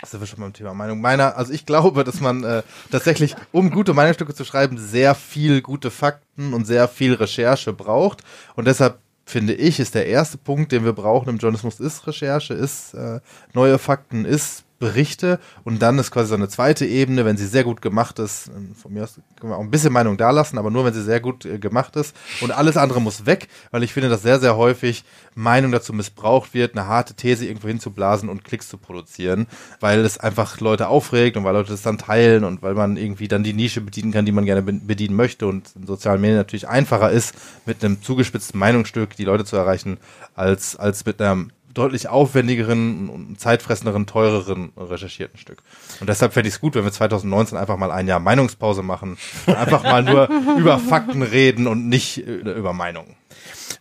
[0.00, 1.00] das wir schon beim Thema Meinung.
[1.00, 5.60] Meiner, also ich glaube, dass man äh, tatsächlich, um gute Meinungsstücke zu schreiben, sehr viel
[5.60, 8.22] gute Fakten und sehr viel Recherche braucht.
[8.56, 8.98] Und deshalb
[9.30, 13.20] finde ich, ist der erste Punkt, den wir brauchen im Journalismus, ist Recherche, ist äh,
[13.54, 17.64] neue Fakten, ist Berichte und dann ist quasi so eine zweite Ebene, wenn sie sehr
[17.64, 20.58] gut gemacht ist, ähm, von mir aus können wir auch ein bisschen Meinung da lassen,
[20.58, 23.82] aber nur wenn sie sehr gut äh, gemacht ist und alles andere muss weg, weil
[23.82, 28.28] ich finde, dass sehr, sehr häufig Meinung dazu missbraucht wird, eine harte These irgendwo hinzublasen
[28.30, 29.46] und Klicks zu produzieren,
[29.80, 33.28] weil es einfach Leute aufregt und weil Leute das dann teilen und weil man irgendwie
[33.28, 36.38] dann die Nische bedienen kann, die man gerne be- bedienen möchte und in sozialen Medien
[36.38, 37.34] natürlich einfacher ist,
[37.66, 39.98] mit einem zugespitzten Meinungsstück die Leute zu erreichen,
[40.34, 45.62] als, als mit einem deutlich aufwendigeren und zeitfressenderen, teureren recherchierten Stück.
[46.00, 49.16] Und deshalb fände ich es gut, wenn wir 2019 einfach mal ein Jahr Meinungspause machen
[49.46, 50.28] und einfach mal nur
[50.58, 53.16] über Fakten reden und nicht äh, über Meinungen.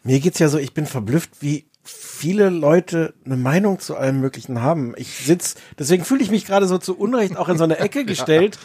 [0.04, 4.62] Mir geht's ja so, ich bin verblüfft, wie viele Leute eine Meinung zu allem Möglichen
[4.62, 4.94] haben.
[4.98, 8.06] Ich sitz, deswegen fühle ich mich gerade so zu Unrecht auch in so eine Ecke
[8.06, 8.60] gestellt,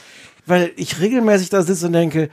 [0.46, 2.30] weil ich regelmäßig da sitze und denke,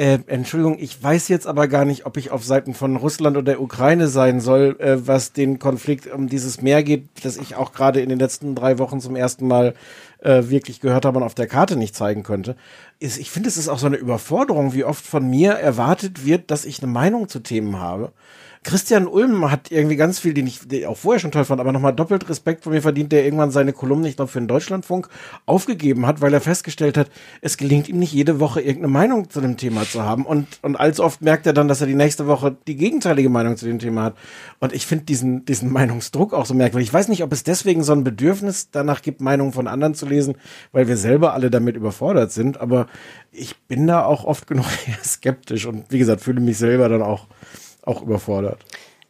[0.00, 3.44] Äh, Entschuldigung, ich weiß jetzt aber gar nicht, ob ich auf Seiten von Russland oder
[3.44, 7.72] der Ukraine sein soll, äh, was den Konflikt um dieses Meer geht, das ich auch
[7.74, 9.74] gerade in den letzten drei Wochen zum ersten Mal
[10.20, 12.56] äh, wirklich gehört habe und auf der Karte nicht zeigen könnte.
[12.98, 16.50] Ist, ich finde, es ist auch so eine Überforderung, wie oft von mir erwartet wird,
[16.50, 18.12] dass ich eine Meinung zu Themen habe.
[18.62, 21.72] Christian Ulm hat irgendwie ganz viel, den ich den auch vorher schon toll fand, aber
[21.72, 25.08] nochmal doppelt Respekt von mir verdient, der irgendwann seine Kolumne, ich glaube, für den Deutschlandfunk
[25.46, 29.40] aufgegeben hat, weil er festgestellt hat, es gelingt ihm nicht jede Woche irgendeine Meinung zu
[29.40, 30.26] dem Thema zu haben.
[30.26, 33.56] Und, und als oft merkt er dann, dass er die nächste Woche die gegenteilige Meinung
[33.56, 34.16] zu dem Thema hat.
[34.58, 36.88] Und ich finde diesen, diesen Meinungsdruck auch so merkwürdig.
[36.88, 40.04] Ich weiß nicht, ob es deswegen so ein Bedürfnis danach gibt, Meinungen von anderen zu
[40.04, 40.34] lesen,
[40.72, 42.60] weil wir selber alle damit überfordert sind.
[42.60, 42.88] Aber
[43.32, 44.66] ich bin da auch oft genug
[45.02, 47.26] skeptisch und wie gesagt, fühle mich selber dann auch
[47.84, 48.64] auch überfordert.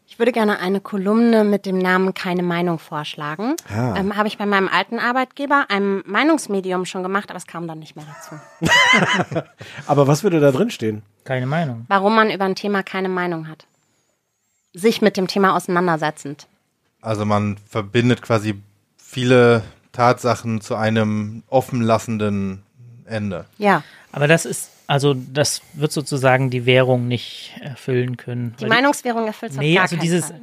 [0.06, 3.54] Ich würde gerne eine Kolumne mit dem Namen Keine Meinung vorschlagen.
[3.72, 3.94] Ah.
[3.96, 7.78] Ähm, Habe ich bei meinem alten Arbeitgeber, einem Meinungsmedium, schon gemacht, aber es kam dann
[7.78, 9.42] nicht mehr dazu.
[9.86, 11.02] Aber was würde da drin stehen?
[11.24, 11.84] Keine Meinung.
[11.88, 13.66] Warum man über ein Thema keine Meinung hat.
[14.74, 16.48] Sich mit dem Thema auseinandersetzend.
[17.00, 18.60] Also man verbindet quasi
[18.96, 22.62] viele Tatsachen zu einem offenlassenden
[23.04, 23.46] Ende.
[23.58, 23.82] Ja.
[24.12, 28.56] Aber das ist, also das wird sozusagen die Währung nicht erfüllen können.
[28.58, 30.40] Die Meinungswährung erfüllt es Nee, gar also dieses, Fall.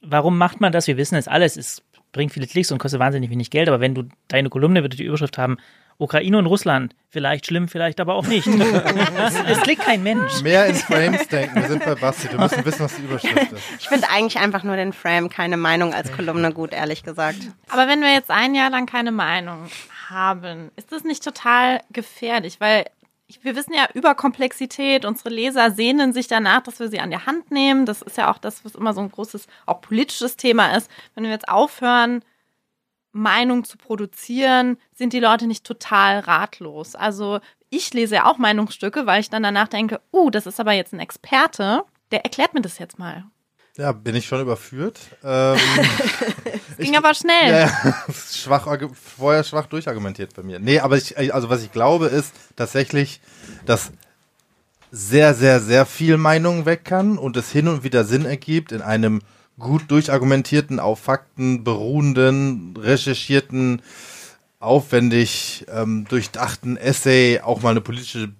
[0.00, 0.86] warum macht man das?
[0.86, 3.94] Wir wissen es alles, es bringt viele Klicks und kostet wahnsinnig wenig Geld, aber wenn
[3.94, 5.58] du deine Kolumne würde die Überschrift haben,
[5.98, 8.46] Ukraine und Russland, vielleicht schlimm, vielleicht aber auch nicht.
[9.46, 10.40] Es, klickt kein Mensch.
[10.40, 11.60] Mehr in Frames denken.
[11.60, 12.28] Wir sind bei Basti.
[12.28, 13.62] Du musst wissen, was die Überschrift ist.
[13.80, 17.40] Ich finde eigentlich einfach nur den Frame keine Meinung als Kolumne gut, ehrlich gesagt.
[17.68, 19.68] Aber wenn wir jetzt ein Jahr lang keine Meinung
[20.08, 22.60] haben, ist das nicht total gefährlich?
[22.60, 22.86] Weil
[23.42, 27.26] wir wissen ja über Komplexität, unsere Leser sehnen sich danach, dass wir sie an der
[27.26, 27.86] Hand nehmen.
[27.86, 30.90] Das ist ja auch das, was immer so ein großes, auch politisches Thema ist.
[31.14, 32.22] Wenn wir jetzt aufhören,
[33.12, 36.94] Meinung zu produzieren, sind die Leute nicht total ratlos.
[36.94, 40.72] Also ich lese ja auch Meinungsstücke, weil ich dann danach denke, uh, das ist aber
[40.72, 43.24] jetzt ein Experte, der erklärt mir das jetzt mal.
[43.76, 44.98] Ja, bin ich schon überführt.
[45.24, 45.58] Ähm,
[46.78, 47.50] Ging aber schnell.
[47.50, 47.94] ja,
[48.32, 48.66] schwach,
[49.16, 50.58] vorher schwach durchargumentiert bei mir.
[50.58, 53.20] Nee, aber ich, also was ich glaube ist tatsächlich,
[53.66, 53.92] dass
[54.90, 58.82] sehr, sehr, sehr viel Meinung weg kann und es hin und wieder Sinn ergibt in
[58.82, 59.22] einem
[59.58, 63.82] gut durchargumentierten, auf Fakten beruhenden, recherchierten,
[64.58, 68.32] aufwendig ähm, durchdachten Essay auch mal eine politische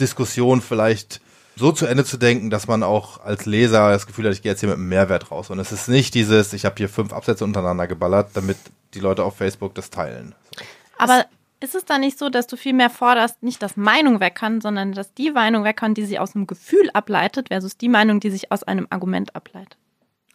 [0.00, 1.20] Diskussion vielleicht
[1.56, 4.52] so zu Ende zu denken, dass man auch als Leser das Gefühl hat, ich gehe
[4.52, 5.50] jetzt hier mit einem Mehrwert raus.
[5.50, 8.56] Und es ist nicht dieses, ich habe hier fünf Absätze untereinander geballert, damit
[8.94, 10.34] die Leute auf Facebook das teilen.
[10.98, 11.26] Aber
[11.60, 14.60] ist es da nicht so, dass du viel mehr forderst, nicht, dass Meinung weg kann,
[14.60, 18.20] sondern dass die Meinung weg kann, die sich aus einem Gefühl ableitet, versus die Meinung,
[18.20, 19.76] die sich aus einem Argument ableitet?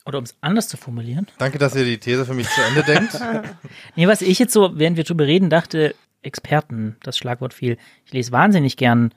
[0.06, 1.28] Oder um es anders zu formulieren.
[1.38, 3.20] Danke, dass ihr die These für mich zu Ende denkt.
[3.96, 7.78] Nee, was ich jetzt so, während wir drüber reden, dachte, Experten, das Schlagwort fiel.
[8.06, 9.14] Ich lese wahnsinnig gern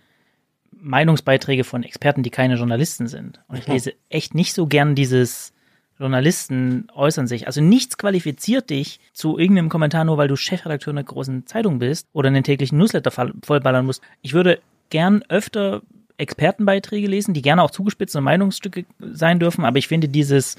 [0.81, 3.41] Meinungsbeiträge von Experten, die keine Journalisten sind.
[3.49, 5.53] Und ich lese echt nicht so gern dieses
[5.99, 7.47] Journalisten äußern sich.
[7.47, 12.07] Also nichts qualifiziert dich zu irgendeinem Kommentar, nur weil du Chefredakteur einer großen Zeitung bist
[12.13, 14.03] oder einen täglichen Newsletter voll- vollballern musst.
[14.23, 15.83] Ich würde gern öfter
[16.17, 20.57] Expertenbeiträge lesen, die gerne auch zugespitzte Meinungsstücke sein dürfen, aber ich finde dieses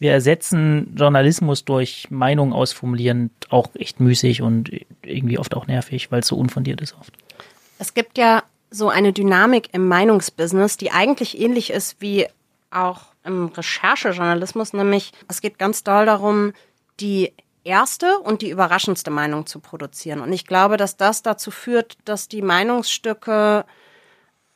[0.00, 4.70] wir ersetzen Journalismus durch Meinung ausformulieren auch echt müßig und
[5.02, 7.12] irgendwie oft auch nervig, weil es so unfundiert ist oft.
[7.80, 12.26] Es gibt ja so eine Dynamik im Meinungsbusiness, die eigentlich ähnlich ist wie
[12.70, 16.52] auch im Recherchejournalismus, nämlich es geht ganz doll darum,
[17.00, 17.32] die
[17.64, 20.20] erste und die überraschendste Meinung zu produzieren.
[20.20, 23.64] Und ich glaube, dass das dazu führt, dass die Meinungsstücke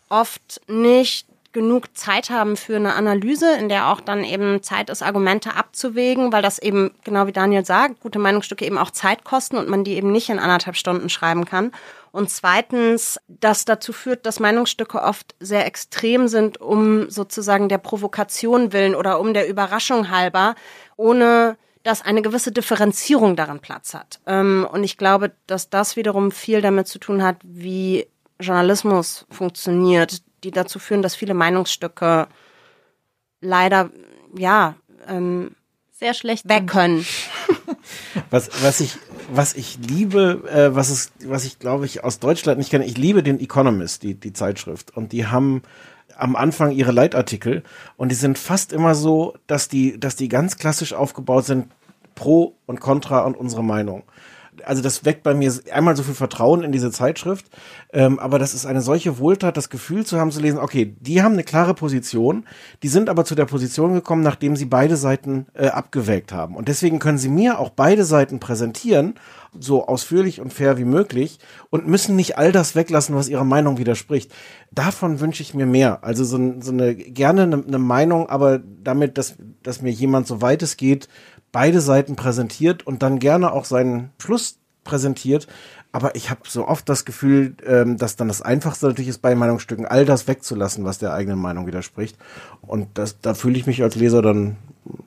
[0.09, 5.03] oft nicht genug Zeit haben für eine Analyse, in der auch dann eben Zeit ist,
[5.03, 9.57] Argumente abzuwägen, weil das eben, genau wie Daniel sagt, gute Meinungsstücke eben auch Zeit kosten
[9.57, 11.73] und man die eben nicht in anderthalb Stunden schreiben kann.
[12.11, 18.73] Und zweitens, das dazu führt, dass Meinungsstücke oft sehr extrem sind, um sozusagen der Provokation
[18.73, 20.55] willen oder um der Überraschung halber,
[20.97, 24.21] ohne dass eine gewisse Differenzierung darin Platz hat.
[24.27, 28.07] Ähm, Und ich glaube, dass das wiederum viel damit zu tun hat, wie
[28.39, 32.27] Journalismus funktioniert, die dazu führen, dass viele Meinungsstücke
[33.41, 33.91] leider,
[34.37, 34.75] ja,
[35.09, 35.55] ähm,
[35.93, 36.49] Sehr schlecht.
[36.49, 37.05] weg können.
[38.31, 38.97] Was, was ich,
[39.33, 42.97] was ich liebe, äh, was es, was ich glaube ich aus Deutschland nicht kenne, ich
[42.97, 44.97] liebe den Economist, die, die Zeitschrift.
[44.97, 45.63] Und die haben
[46.17, 47.63] am Anfang ihre Leitartikel
[47.97, 51.69] und die sind fast immer so, dass die, dass die ganz klassisch aufgebaut sind,
[52.15, 54.05] pro und contra und unsere Meinung.
[54.65, 57.47] Also das weckt bei mir einmal so viel Vertrauen in diese Zeitschrift,
[57.93, 61.23] ähm, aber das ist eine solche Wohltat, das Gefühl zu haben zu lesen, okay, die
[61.23, 62.45] haben eine klare Position,
[62.83, 66.57] die sind aber zu der Position gekommen, nachdem sie beide Seiten äh, abgewägt haben.
[66.57, 69.15] Und deswegen können sie mir auch beide Seiten präsentieren,
[69.59, 71.39] so ausführlich und fair wie möglich
[71.69, 74.33] und müssen nicht all das weglassen, was ihrer Meinung widerspricht.
[74.71, 76.03] Davon wünsche ich mir mehr.
[76.03, 80.41] Also so, so eine gerne eine, eine Meinung, aber damit, dass, dass mir jemand, so
[80.41, 81.09] weit es geht,
[81.53, 85.47] beide Seiten präsentiert und dann gerne auch seinen Schluss präsentiert.
[85.95, 89.35] Aber ich habe so oft das Gefühl, ähm, dass dann das Einfachste natürlich ist, bei
[89.35, 92.17] Meinungsstücken all das wegzulassen, was der eigenen Meinung widerspricht.
[92.63, 94.57] Und das, da fühle ich mich als Leser dann,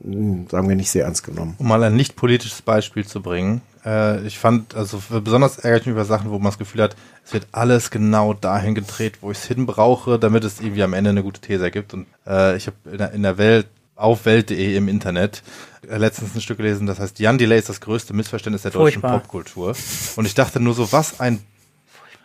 [0.03, 1.55] mh, sagen wir, nicht sehr ernst genommen.
[1.57, 3.61] Um mal ein nicht politisches Beispiel zu bringen.
[3.83, 6.95] Äh, ich fand, also besonders ärgere ich mich über Sachen, wo man das Gefühl hat,
[7.25, 10.93] es wird alles genau dahin gedreht, wo ich es hin brauche, damit es irgendwie am
[10.93, 11.95] Ende eine gute These ergibt.
[11.95, 15.41] Und äh, ich habe in, der- Welt auf Welt.de im Internet
[15.89, 19.19] letztens ein Stück gelesen, das heißt, Jan Delay ist das größte Missverständnis der deutschen Furchtbar.
[19.19, 19.75] Popkultur.
[20.15, 21.43] Und ich dachte nur so, was ein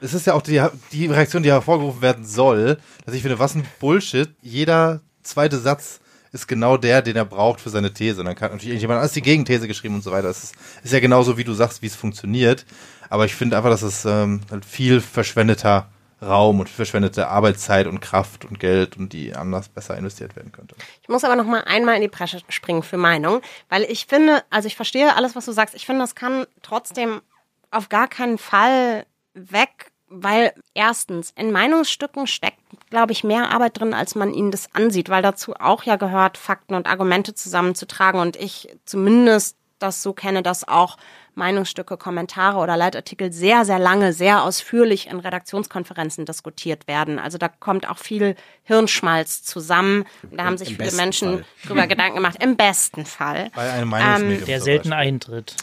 [0.00, 3.54] es ist ja auch die, die Reaktion, die hervorgerufen werden soll, dass ich finde, was
[3.54, 4.30] ein Bullshit.
[4.40, 6.00] Jeder zweite Satz
[6.32, 8.20] ist genau der, den er braucht für seine These.
[8.20, 10.28] Und dann kann natürlich irgendjemand alles die Gegenthese geschrieben und so weiter.
[10.28, 12.64] Es ist, ist ja genauso, wie du sagst, wie es funktioniert.
[13.08, 15.90] Aber ich finde einfach, dass es ähm, halt viel verschwendeter
[16.22, 20.74] Raum und verschwendete Arbeitszeit und Kraft und Geld und die anders besser investiert werden könnte.
[21.02, 24.42] Ich muss aber noch mal einmal in die Bresche springen für Meinung, weil ich finde,
[24.50, 25.74] also ich verstehe alles, was du sagst.
[25.74, 27.22] Ich finde, das kann trotzdem
[27.70, 32.58] auf gar keinen Fall weg, weil erstens in Meinungsstücken steckt,
[32.90, 36.36] glaube ich, mehr Arbeit drin, als man ihnen das ansieht, weil dazu auch ja gehört,
[36.36, 40.96] Fakten und Argumente zusammenzutragen und ich zumindest das so kenne, dass auch
[41.34, 47.18] Meinungsstücke, Kommentare oder Leitartikel sehr, sehr lange, sehr ausführlich in Redaktionskonferenzen diskutiert werden.
[47.18, 50.04] Also da kommt auch viel Hirnschmalz zusammen.
[50.30, 51.44] Da haben sich im viele Menschen Fall.
[51.66, 52.42] drüber Gedanken gemacht.
[52.42, 53.50] Im besten Fall.
[53.54, 54.46] Bei einem Meinungsmedium.
[54.46, 55.56] Der zum selten eintritt.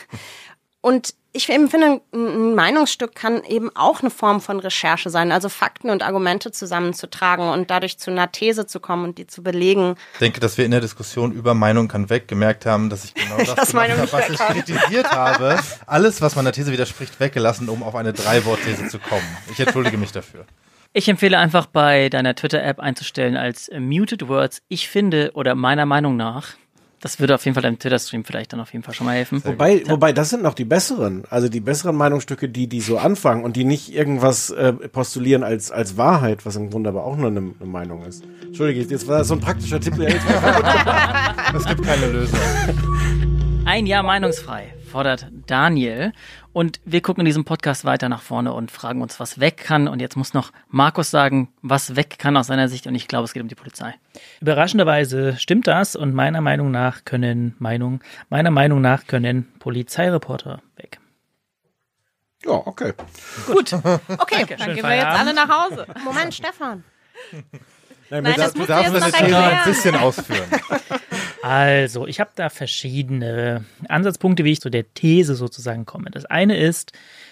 [0.80, 5.48] Und ich eben finde, ein Meinungsstück kann eben auch eine Form von Recherche sein, also
[5.48, 9.96] Fakten und Argumente zusammenzutragen und dadurch zu einer These zu kommen und die zu belegen.
[10.14, 13.14] Ich denke, dass wir in der Diskussion über Meinung kann weg gemerkt haben, dass ich
[13.14, 15.58] genau das, Das gemacht habe, was ich kritisiert habe.
[15.86, 19.26] Alles, was meiner These widerspricht, weggelassen, um auf eine Drei-Wort-These zu kommen.
[19.52, 20.46] Ich entschuldige mich dafür.
[20.92, 26.16] Ich empfehle einfach bei deiner Twitter-App einzustellen als Muted Words, ich finde oder meiner Meinung
[26.16, 26.54] nach.
[27.00, 29.42] Das würde auf jeden Fall deinem Twitter-Stream vielleicht dann auf jeden Fall schon mal helfen.
[29.44, 31.24] Wobei, wobei, das sind noch die besseren.
[31.28, 35.70] Also die besseren Meinungsstücke, die, die so anfangen und die nicht irgendwas äh, postulieren als,
[35.70, 38.24] als Wahrheit, was im Grunde aber auch nur eine, eine Meinung ist.
[38.42, 39.94] Entschuldige, jetzt war das so ein praktischer Tipp.
[41.56, 42.38] Es gibt keine Lösung.
[43.64, 46.14] Ein Jahr meinungsfrei fordert Daniel.
[46.54, 49.88] Und wir gucken in diesem Podcast weiter nach vorne und fragen uns, was weg kann.
[49.88, 52.86] Und jetzt muss noch Markus sagen, was weg kann aus seiner Sicht.
[52.86, 53.94] Und ich glaube, es geht um die Polizei.
[54.40, 60.98] Überraschenderweise stimmt das und meiner Meinung nach können Meinung, meiner Meinung nach können Polizeireporter weg.
[62.42, 62.94] ja, okay.
[63.46, 63.72] Gut.
[64.18, 65.86] Okay, dann gehen wir jetzt alle nach Hause.
[66.04, 66.84] Moment, Stefan.
[68.10, 70.48] Nein, Nein, mit- das Du darfst deine noch ein bisschen ausführen.
[71.42, 76.10] Also, ich habe da verschiedene Ansatzpunkte, wie ich zu der These sozusagen komme.
[76.10, 76.90] Das eine ist,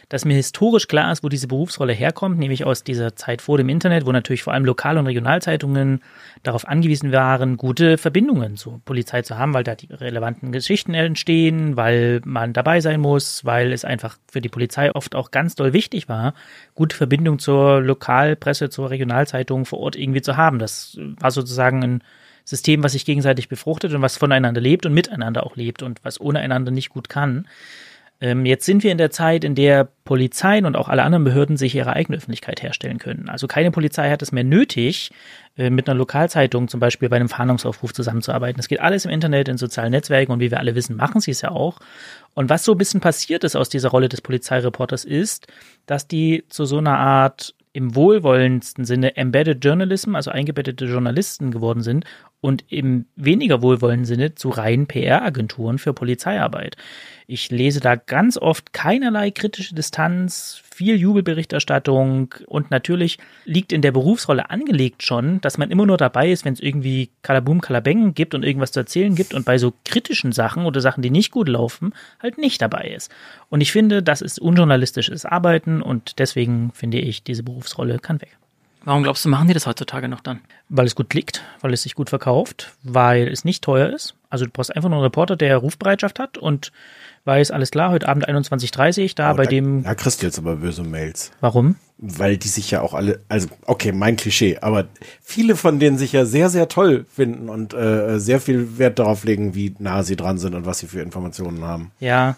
[0.09, 3.69] dass mir historisch klar ist, wo diese Berufsrolle herkommt, nämlich aus dieser Zeit vor dem
[3.69, 6.03] Internet, wo natürlich vor allem Lokal- und Regionalzeitungen
[6.43, 11.77] darauf angewiesen waren, gute Verbindungen zur Polizei zu haben, weil da die relevanten Geschichten entstehen,
[11.77, 15.73] weil man dabei sein muss, weil es einfach für die Polizei oft auch ganz doll
[15.73, 16.35] wichtig war,
[16.75, 20.59] gute Verbindung zur Lokalpresse, zur Regionalzeitung vor Ort irgendwie zu haben.
[20.59, 22.03] Das war sozusagen ein
[22.45, 26.21] System, was sich gegenseitig befruchtet und was voneinander lebt und miteinander auch lebt und was
[26.21, 27.49] ohne einander nicht gut kann.
[28.21, 31.57] Ähm, jetzt sind wir in der Zeit, in der Polizeien und auch alle anderen Behörden
[31.57, 33.29] sich ihre eigene Öffentlichkeit herstellen können.
[33.29, 35.11] Also keine Polizei hat es mehr nötig,
[35.57, 38.61] äh, mit einer Lokalzeitung zum Beispiel bei einem Fahndungsaufruf zusammenzuarbeiten.
[38.61, 41.33] Es geht alles im Internet, in sozialen Netzwerken und wie wir alle wissen, machen sie
[41.33, 41.79] es ja auch.
[42.35, 45.47] Und was so ein bisschen passiert ist aus dieser Rolle des Polizeireporters ist,
[45.87, 51.83] dass die zu so einer Art im wohlwollendsten Sinne Embedded Journalism, also eingebettete Journalisten geworden
[51.83, 52.05] sind
[52.41, 56.77] und im weniger wohlwollenden Sinne zu reinen PR-Agenturen für Polizeiarbeit.
[57.27, 63.93] Ich lese da ganz oft keinerlei kritische Distanz, viel Jubelberichterstattung und natürlich liegt in der
[63.93, 68.35] Berufsrolle angelegt schon, dass man immer nur dabei ist, wenn es irgendwie Kalabum, Kalabeng gibt
[68.35, 71.49] und irgendwas zu erzählen gibt und bei so kritischen Sachen oder Sachen, die nicht gut
[71.49, 73.11] laufen, halt nicht dabei ist.
[73.49, 77.64] Und ich finde, das ist unjournalistisches Arbeiten und deswegen finde ich, diese Berufsrolle
[78.03, 78.37] kann weg.
[78.87, 80.41] Warum glaubst du, machen die das heutzutage noch dann?
[80.69, 84.15] Weil es gut klickt, weil es sich gut verkauft, weil es nicht teuer ist.
[84.29, 86.71] Also du brauchst einfach nur einen Reporter, der Rufbereitschaft hat und
[87.25, 90.39] weiß, alles klar, heute Abend 21.30 da Oh, bei da, dem, Da kriegst du jetzt
[90.39, 91.33] aber böse Mails.
[91.41, 91.77] warum?
[91.97, 94.85] Weil die sich ja auch alle, also okay, mein Klischee, aber
[95.23, 99.25] viele von denen sich ja sehr, sehr toll finden und äh, sehr viel Wert darauf
[99.25, 101.91] legen, wie nah sie dran sind und was sie für Informationen haben.
[102.01, 102.37] Ja,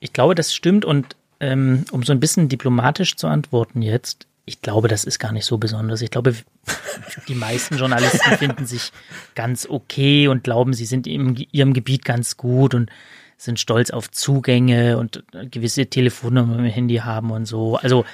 [0.00, 4.60] Ich glaube, das stimmt und ähm, um so ein bisschen diplomatisch zu antworten jetzt, ich
[4.60, 6.02] glaube, das ist gar nicht so besonders.
[6.02, 6.34] Ich glaube,
[7.28, 8.92] die meisten Journalisten finden sich
[9.34, 12.90] ganz okay und glauben, sie sind in ihrem Gebiet ganz gut und
[13.36, 17.76] sind stolz auf Zugänge und gewisse Telefonnummern im Handy haben und so.
[17.76, 18.04] Also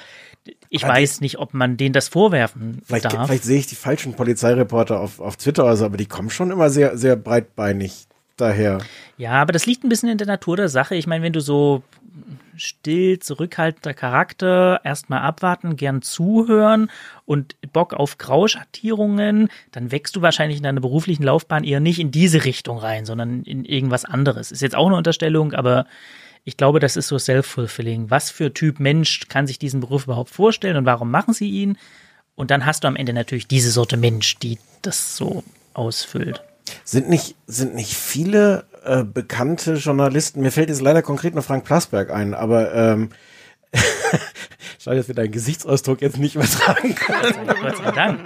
[0.69, 3.27] ich aber weiß nicht, ob man denen das vorwerfen vielleicht, darf.
[3.27, 6.69] Vielleicht sehe ich die falschen Polizeireporter auf, auf Twitter, also, aber die kommen schon immer
[6.69, 8.79] sehr, sehr breitbeinig daher.
[9.17, 10.95] Ja, aber das liegt ein bisschen in der Natur der Sache.
[10.95, 11.83] Ich meine, wenn du so
[12.55, 16.91] still, zurückhaltender Charakter, erstmal abwarten, gern zuhören
[17.25, 22.11] und Bock auf Grauschattierungen, dann wächst du wahrscheinlich in deiner beruflichen Laufbahn eher nicht in
[22.11, 24.51] diese Richtung rein, sondern in irgendwas anderes.
[24.51, 25.85] Ist jetzt auch eine Unterstellung, aber
[26.43, 28.09] ich glaube, das ist so self-fulfilling.
[28.09, 31.77] Was für Typ Mensch kann sich diesen Beruf überhaupt vorstellen und warum machen sie ihn?
[32.35, 35.43] Und dann hast du am Ende natürlich diese Sorte Mensch, die das so
[35.73, 36.41] ausfüllt.
[36.83, 41.65] Sind nicht, sind nicht viele äh, bekannte Journalisten, mir fällt jetzt leider konkret nur Frank
[41.65, 43.09] Plasberg ein, aber ähm,
[44.79, 47.47] schade, dass wir deinen Gesichtsausdruck jetzt nicht übertragen können.
[47.61, 48.19] Gott sei Dank.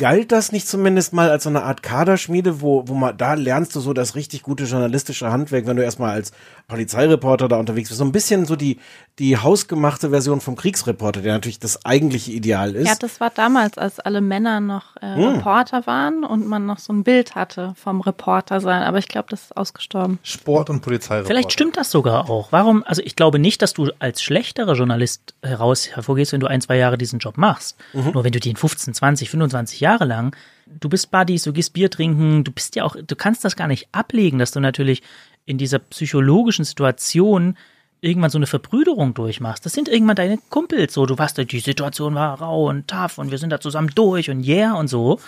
[0.00, 3.76] Galt das nicht zumindest mal als so eine Art Kaderschmiede, wo, wo man, da lernst
[3.76, 6.32] du so das richtig gute journalistische Handwerk, wenn du erstmal als
[6.68, 7.98] Polizeireporter da unterwegs bist.
[7.98, 8.78] So ein bisschen so die,
[9.18, 12.86] die hausgemachte Version vom Kriegsreporter, der natürlich das eigentliche Ideal ist.
[12.88, 15.24] Ja, das war damals, als alle Männer noch äh, hm.
[15.34, 18.82] Reporter waren und man noch so ein Bild hatte vom Reporter sein.
[18.82, 20.18] Aber ich glaube, das ist ausgestorben.
[20.22, 21.28] Sport und Polizeireporter.
[21.28, 22.52] Vielleicht stimmt das sogar auch.
[22.52, 22.84] Warum?
[22.84, 26.78] Also ich glaube nicht, dass du als schlechterer Journalist heraus hervorgehst, wenn du ein, zwei
[26.78, 27.76] Jahre diesen Job machst.
[27.92, 28.12] Mhm.
[28.14, 30.34] Nur wenn du den 15, 20, 25 Jahre lang
[30.78, 33.66] du bist Buddies, du gehst Bier trinken, du bist ja auch, du kannst das gar
[33.66, 35.02] nicht ablegen, dass du natürlich
[35.46, 37.56] in dieser psychologischen Situation
[38.00, 39.66] irgendwann so eine Verbrüderung durchmachst.
[39.66, 43.30] Das sind irgendwann deine Kumpels, so, du weißt, die Situation war rau und tough und
[43.30, 45.20] wir sind da zusammen durch und yeah und so.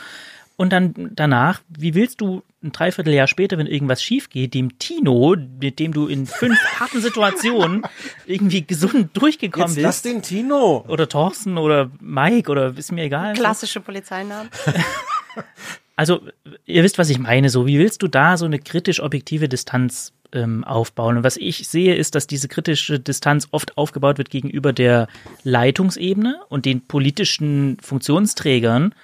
[0.57, 5.37] Und dann danach, wie willst du ein Dreivierteljahr später, wenn irgendwas schief geht, dem Tino,
[5.61, 7.83] mit dem du in fünf harten Situationen
[8.27, 9.85] irgendwie gesund durchgekommen Jetzt bist.
[9.85, 10.85] Lass den Tino.
[10.89, 13.35] Oder Thorsten oder Mike oder ist mir egal.
[13.35, 14.51] Klassische Polizeinamen.
[15.97, 16.21] also,
[16.67, 17.49] ihr wisst, was ich meine.
[17.51, 21.17] So, wie willst du da so eine kritisch-objektive Distanz ähm, aufbauen?
[21.17, 25.09] Und was ich sehe, ist, dass diese kritische Distanz oft aufgebaut wird gegenüber der
[25.43, 28.95] Leitungsebene und den politischen Funktionsträgern.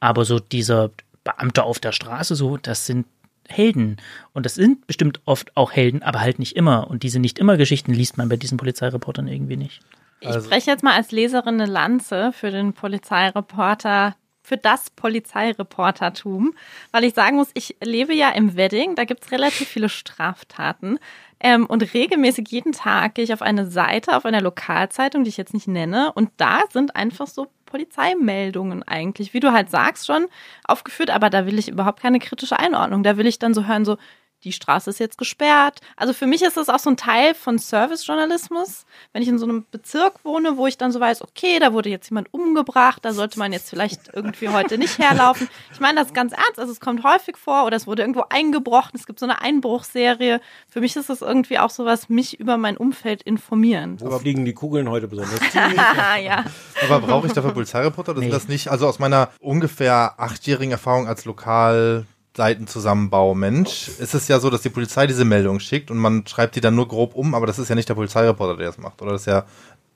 [0.00, 0.90] Aber so dieser
[1.24, 3.06] Beamte auf der Straße, so, das sind
[3.48, 3.98] Helden.
[4.32, 6.88] Und das sind bestimmt oft auch Helden, aber halt nicht immer.
[6.88, 9.80] Und diese nicht immer Geschichten liest man bei diesen Polizeireportern irgendwie nicht.
[10.20, 10.46] Ich also.
[10.46, 14.16] spreche jetzt mal als Leserin eine Lanze für den Polizeireporter
[14.46, 16.54] für das Polizeireportertum,
[16.92, 21.00] weil ich sagen muss, ich lebe ja im Wedding, da gibt's relativ viele Straftaten.
[21.40, 25.36] Ähm, und regelmäßig jeden Tag gehe ich auf eine Seite, auf einer Lokalzeitung, die ich
[25.36, 30.28] jetzt nicht nenne, und da sind einfach so Polizeimeldungen eigentlich, wie du halt sagst schon,
[30.64, 33.02] aufgeführt, aber da will ich überhaupt keine kritische Einordnung.
[33.02, 33.98] Da will ich dann so hören, so,
[34.44, 35.80] die Straße ist jetzt gesperrt.
[35.96, 38.84] Also für mich ist das auch so ein Teil von Servicejournalismus.
[39.12, 41.88] Wenn ich in so einem Bezirk wohne, wo ich dann so weiß, okay, da wurde
[41.88, 45.48] jetzt jemand umgebracht, da sollte man jetzt vielleicht irgendwie heute nicht herlaufen.
[45.72, 48.92] Ich meine das ganz ernst, also es kommt häufig vor oder es wurde irgendwo eingebrochen,
[48.94, 50.40] es gibt so eine Einbruchserie.
[50.68, 53.98] Für mich ist das irgendwie auch sowas, mich über mein Umfeld informieren.
[54.00, 55.40] Wo fliegen die Kugeln heute besonders
[56.22, 56.44] ja.
[56.82, 58.14] Aber brauche ich dafür Polizeireporter?
[58.14, 58.30] Das nee.
[58.30, 62.06] sind das nicht, also aus meiner ungefähr achtjährigen Erfahrung als Lokal
[62.36, 66.60] Seitenzusammenbau-Mensch ist es ja so, dass die Polizei diese Meldung schickt und man schreibt die
[66.60, 69.12] dann nur grob um, aber das ist ja nicht der Polizeireporter, der das macht, oder
[69.12, 69.44] das ist ja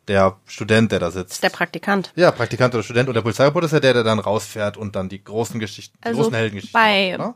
[0.09, 1.31] der Student, der da sitzt.
[1.31, 2.13] Das ist der Praktikant.
[2.17, 5.09] Ja, Praktikant oder Student und der Polizeireporter ist ja der, der dann rausfährt und dann
[5.09, 7.35] die großen Geschichten, die also großen Heldengeschichten bei macht,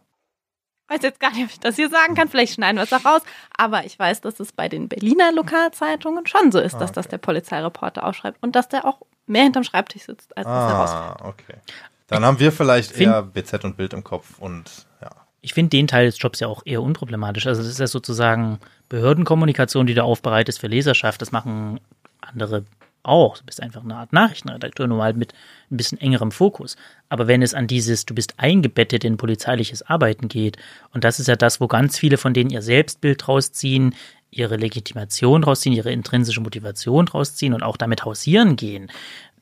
[0.89, 2.29] weiß jetzt gar nicht, ob ich das hier sagen kann.
[2.29, 3.23] Vielleicht schneiden wir es auch raus.
[3.57, 6.93] Aber ich weiß, dass es bei den Berliner Lokalzeitungen schon so ist, dass ah, okay.
[6.95, 10.73] das der Polizeireporter ausschreibt und dass der auch mehr hinterm Schreibtisch sitzt, als ah, dass
[10.73, 11.23] er rausfährt.
[11.23, 11.57] okay.
[12.09, 14.87] Dann haben wir vielleicht eher BZ und Bild im Kopf und.
[15.45, 17.47] Ich finde den Teil des Jobs ja auch eher unproblematisch.
[17.47, 21.21] Also das ist ja sozusagen Behördenkommunikation, die du aufbereitest für Leserschaft.
[21.21, 21.81] Das machen
[22.23, 22.65] andere
[23.03, 23.37] auch.
[23.37, 25.35] Du bist einfach eine Art Nachrichtenredakteur, nur halt mit
[25.71, 26.77] ein bisschen engerem Fokus.
[27.11, 30.57] Aber wenn es an dieses, du bist eingebettet in polizeiliches Arbeiten geht,
[30.95, 33.95] und das ist ja das, wo ganz viele von denen ihr Selbstbild rausziehen,
[34.31, 38.91] ihre Legitimation rausziehen, ihre intrinsische Motivation rausziehen und auch damit hausieren gehen,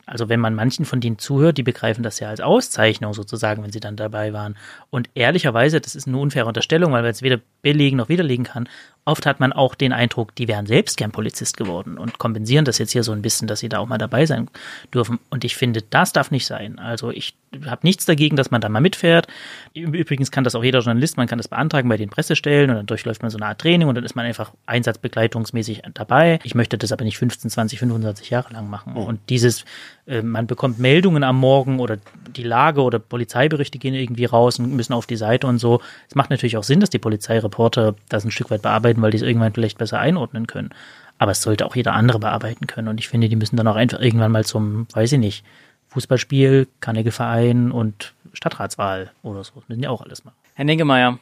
[0.07, 3.73] also wenn man manchen von denen zuhört, die begreifen das ja als Auszeichnung sozusagen, wenn
[3.73, 4.57] sie dann dabei waren.
[4.91, 8.69] Und ehrlicherweise, das ist eine unfaire Unterstellung, weil man es weder belegen noch widerlegen kann.
[9.05, 12.79] Oft hat man auch den Eindruck, die wären selbst gern Polizist geworden und kompensieren das
[12.79, 14.49] jetzt hier so ein bisschen, dass sie da auch mal dabei sein
[14.95, 15.19] dürfen.
[15.29, 16.79] Und ich finde, das darf nicht sein.
[16.79, 17.35] Also ich
[17.67, 19.27] habe nichts dagegen, dass man da mal mitfährt.
[19.75, 22.87] Übrigens kann das auch jeder Journalist, man kann das beantragen bei den Pressestellen und dann
[22.87, 26.39] durchläuft man so eine Art Training und dann ist man einfach einsatzbegleitungsmäßig dabei.
[26.45, 28.95] Ich möchte das aber nicht 15, 20, 25 Jahre lang machen.
[28.95, 29.65] Und dieses,
[30.07, 31.99] äh, man bekommt Meldungen am Morgen oder
[32.37, 35.81] die Lage oder Polizeiberichte gehen irgendwie raus und müssen auf die Seite und so.
[36.09, 39.17] Es macht natürlich auch Sinn, dass die Polizeireporter das ein Stück weit bearbeiten, weil die
[39.19, 40.71] es irgendwann vielleicht besser einordnen können.
[41.19, 42.89] Aber es sollte auch jeder andere bearbeiten können.
[42.89, 45.45] Und ich finde, die müssen dann auch einfach irgendwann mal zum, weiß ich nicht,
[45.89, 46.69] Fußballspiel,
[47.11, 49.53] Verein und Stadtratswahl oder so.
[49.57, 50.37] Das müssen ja auch alles machen.
[50.55, 51.19] Herr Niggemeier,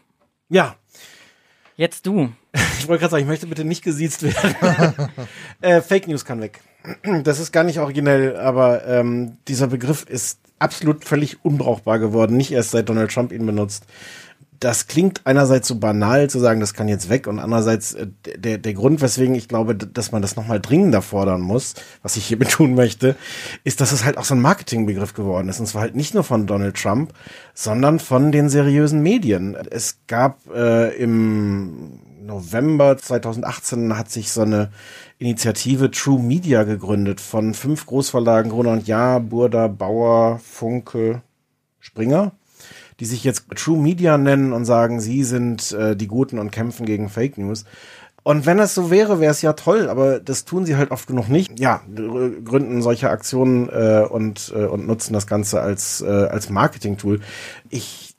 [0.49, 0.77] Ja,
[1.77, 2.33] jetzt du.
[2.79, 5.11] ich wollte gerade sagen, ich möchte bitte nicht gesiezt werden.
[5.61, 6.61] äh, Fake News kann weg.
[7.25, 12.53] Das ist gar nicht originell, aber ähm, dieser Begriff ist absolut völlig unbrauchbar geworden, nicht
[12.53, 13.85] erst seit Donald Trump ihn benutzt.
[14.61, 18.59] Das klingt einerseits so banal zu sagen, das kann jetzt weg und andererseits äh, der,
[18.59, 22.39] der Grund, weswegen ich glaube, dass man das nochmal dringender fordern muss, was ich hier
[22.39, 23.17] betonen möchte,
[23.65, 25.61] ist, dass es halt auch so ein Marketingbegriff geworden ist.
[25.61, 27.15] Und zwar halt nicht nur von Donald Trump,
[27.55, 29.55] sondern von den seriösen Medien.
[29.55, 32.01] Es gab äh, im
[32.31, 34.71] November 2018 hat sich so eine
[35.19, 41.23] Initiative True Media gegründet von fünf Großverlagen, Gruner und Jahr, Burda, Bauer, Funke,
[41.81, 42.33] Springer,
[43.01, 46.87] die sich jetzt True Media nennen und sagen, sie sind äh, die Guten und kämpfen
[46.87, 47.65] gegen Fake News.
[48.23, 51.07] Und wenn das so wäre, wäre es ja toll, aber das tun sie halt oft
[51.09, 51.59] genug nicht.
[51.59, 56.49] Ja, gr- gründen solche Aktionen äh, und, äh, und nutzen das Ganze als, äh, als
[56.51, 57.21] Marketing-Tool.
[57.71, 58.10] Ich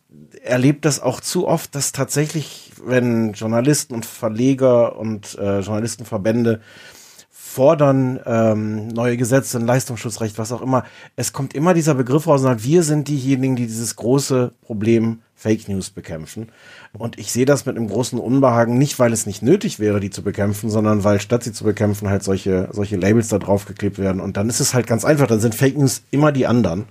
[0.43, 6.61] erlebe das auch zu oft, dass tatsächlich, wenn Journalisten und Verleger und äh, Journalistenverbände
[7.29, 10.85] fordern ähm, neue Gesetze, ein Leistungsschutzrecht, was auch immer.
[11.17, 15.19] Es kommt immer dieser Begriff raus und sagt, wir sind diejenigen, die dieses große Problem
[15.35, 16.49] Fake News bekämpfen.
[16.93, 20.11] Und ich sehe das mit einem großen Unbehagen, nicht weil es nicht nötig wäre, die
[20.11, 24.21] zu bekämpfen, sondern weil statt sie zu bekämpfen halt solche, solche Labels da draufgeklebt werden.
[24.21, 26.85] Und dann ist es halt ganz einfach, dann sind Fake News immer die anderen.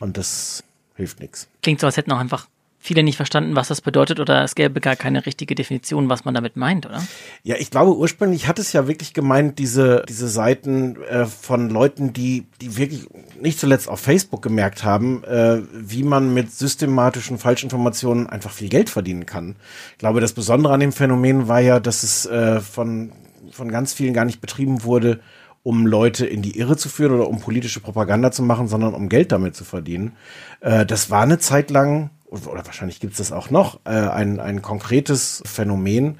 [0.00, 1.48] Und das hilft nichts.
[1.62, 2.46] Klingt so, als hätten auch einfach
[2.80, 6.34] viele nicht verstanden, was das bedeutet oder es gäbe gar keine richtige Definition, was man
[6.34, 7.02] damit meint, oder?
[7.42, 12.12] Ja, ich glaube, ursprünglich hat es ja wirklich gemeint, diese, diese Seiten äh, von Leuten,
[12.12, 13.06] die, die wirklich
[13.40, 18.90] nicht zuletzt auf Facebook gemerkt haben, äh, wie man mit systematischen Falschinformationen einfach viel Geld
[18.90, 19.56] verdienen kann.
[19.92, 23.12] Ich glaube, das Besondere an dem Phänomen war ja, dass es äh, von,
[23.50, 25.20] von ganz vielen gar nicht betrieben wurde,
[25.64, 29.08] um Leute in die Irre zu führen oder um politische Propaganda zu machen, sondern um
[29.08, 30.12] Geld damit zu verdienen.
[30.60, 34.40] Äh, das war eine Zeit lang, oder wahrscheinlich gibt es das auch noch, äh, ein,
[34.40, 36.18] ein konkretes Phänomen.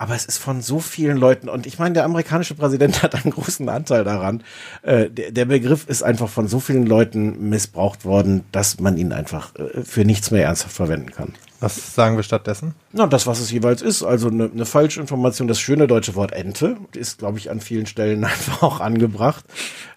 [0.00, 3.32] Aber es ist von so vielen Leuten, und ich meine, der amerikanische Präsident hat einen
[3.32, 4.44] großen Anteil daran.
[4.82, 9.12] Äh, der, der Begriff ist einfach von so vielen Leuten missbraucht worden, dass man ihn
[9.12, 11.34] einfach äh, für nichts mehr ernsthaft verwenden kann.
[11.60, 12.74] Was sagen wir stattdessen?
[12.92, 14.04] Na, das, was es jeweils ist.
[14.04, 18.24] Also eine, eine Falschinformation, das schöne deutsche Wort Ente, ist, glaube ich, an vielen Stellen
[18.24, 19.44] einfach auch angebracht.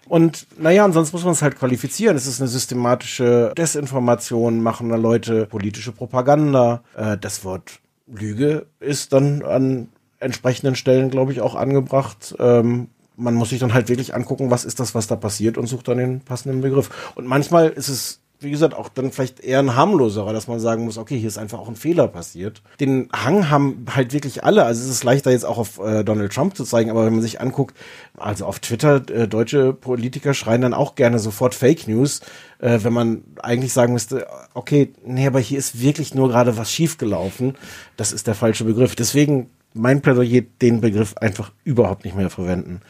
[0.08, 2.16] Und naja, und sonst muss man es halt qualifizieren.
[2.16, 6.82] Es ist eine systematische Desinformation, machen da Leute politische Propaganda.
[6.96, 9.88] Äh, das Wort Lüge ist dann an
[10.18, 12.34] entsprechenden Stellen, glaube ich, auch angebracht.
[12.38, 15.66] Ähm, man muss sich dann halt wirklich angucken, was ist das, was da passiert und
[15.66, 16.90] sucht dann den passenden Begriff.
[17.14, 20.84] Und manchmal ist es wie gesagt, auch dann vielleicht eher ein harmloserer, dass man sagen
[20.84, 22.62] muss, okay, hier ist einfach auch ein Fehler passiert.
[22.80, 24.64] Den Hang haben halt wirklich alle.
[24.64, 27.22] Also es ist leichter jetzt auch auf äh, Donald Trump zu zeigen, aber wenn man
[27.22, 27.76] sich anguckt,
[28.16, 32.20] also auf Twitter, äh, deutsche Politiker schreien dann auch gerne sofort Fake News,
[32.58, 36.72] äh, wenn man eigentlich sagen müsste, okay, nee, aber hier ist wirklich nur gerade was
[36.72, 37.56] schiefgelaufen.
[37.96, 38.96] Das ist der falsche Begriff.
[38.96, 42.80] Deswegen mein Plädoyer, den Begriff einfach überhaupt nicht mehr verwenden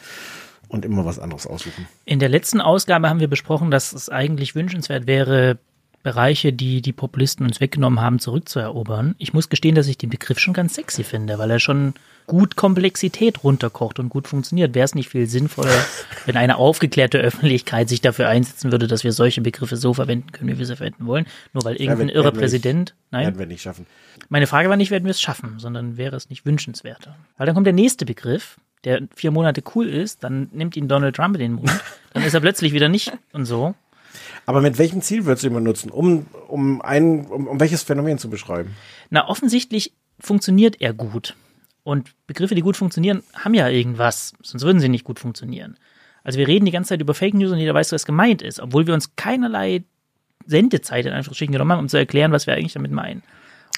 [0.73, 1.87] und immer was anderes aussuchen.
[2.05, 5.59] In der letzten Ausgabe haben wir besprochen, dass es eigentlich wünschenswert wäre,
[6.03, 9.15] Bereiche, die die Populisten uns weggenommen haben, zurückzuerobern.
[9.19, 11.95] Ich muss gestehen, dass ich den Begriff schon ganz sexy finde, weil er schon
[12.27, 14.75] gut Komplexität runterkocht und gut funktioniert.
[14.75, 15.85] Wäre es nicht viel sinnvoller,
[16.27, 20.51] wenn eine aufgeklärte Öffentlichkeit sich dafür einsetzen würde, dass wir solche Begriffe so verwenden können,
[20.51, 21.27] wie wir sie verwenden wollen?
[21.53, 22.95] Nur weil irgendein werden- irrer Präsident.
[23.13, 23.27] Nein.
[23.27, 23.87] Werden wir nicht schaffen.
[24.29, 27.17] Meine Frage war nicht, werden wir es schaffen, sondern wäre es nicht wünschenswerter.
[27.37, 31.17] Weil dann kommt der nächste Begriff, der vier Monate cool ist, dann nimmt ihn Donald
[31.17, 31.71] Trump in den Mund,
[32.13, 33.75] dann ist er plötzlich wieder nicht und so.
[34.45, 35.91] Aber mit welchem Ziel würdest du ihn benutzen?
[35.91, 38.75] Um, um, ein, um, um welches Phänomen zu beschreiben?
[39.11, 41.37] Na, offensichtlich funktioniert er gut.
[41.85, 45.77] Und Begriffe, die gut funktionieren, haben ja irgendwas, sonst würden sie nicht gut funktionieren.
[46.25, 48.61] Also wir reden die ganze Zeit über Fake News und jeder weiß, was gemeint ist,
[48.61, 49.83] obwohl wir uns keinerlei
[50.47, 53.23] Sendezeit in Anführungsstrichen genommen haben, um zu erklären, was wir eigentlich damit meinen.